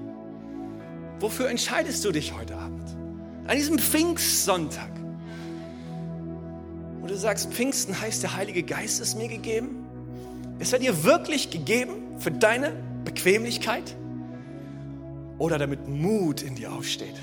Wofür 1.22 1.48
entscheidest 1.48 2.04
du 2.04 2.10
dich 2.10 2.34
heute 2.34 2.56
Abend? 2.56 2.96
An 3.46 3.56
diesem 3.56 3.78
Pfingstsonntag. 3.78 4.90
Wo 7.00 7.06
du 7.06 7.16
sagst, 7.16 7.52
Pfingsten 7.52 8.00
heißt, 8.00 8.24
der 8.24 8.34
Heilige 8.34 8.64
Geist 8.64 9.00
ist 9.00 9.16
mir 9.16 9.28
gegeben. 9.28 9.86
Ist 10.58 10.72
er 10.72 10.80
dir 10.80 11.04
wirklich 11.04 11.50
gegeben 11.50 12.18
für 12.18 12.32
deine 12.32 12.72
Bequemlichkeit? 13.04 13.96
Oder 15.38 15.58
damit 15.58 15.86
Mut 15.86 16.42
in 16.42 16.56
dir 16.56 16.72
aufsteht? 16.72 17.14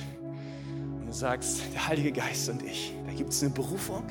Und 1.02 1.08
du 1.08 1.14
sagst, 1.14 1.60
der 1.74 1.90
Heilige 1.90 2.14
Geist 2.14 2.48
und 2.48 2.64
ich, 2.64 2.94
da 3.06 3.12
gibt 3.12 3.32
es 3.32 3.44
eine 3.44 3.52
Berufung. 3.52 4.04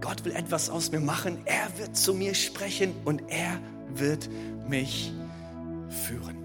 Gott 0.00 0.24
will 0.24 0.32
etwas 0.32 0.70
aus 0.70 0.92
mir 0.92 1.00
machen. 1.00 1.38
Er 1.44 1.76
wird 1.76 1.96
zu 1.96 2.14
mir 2.14 2.34
sprechen 2.34 2.94
und 3.04 3.20
er 3.30 3.58
wird 3.96 4.30
mich 4.68 5.12
führen. 6.06 6.39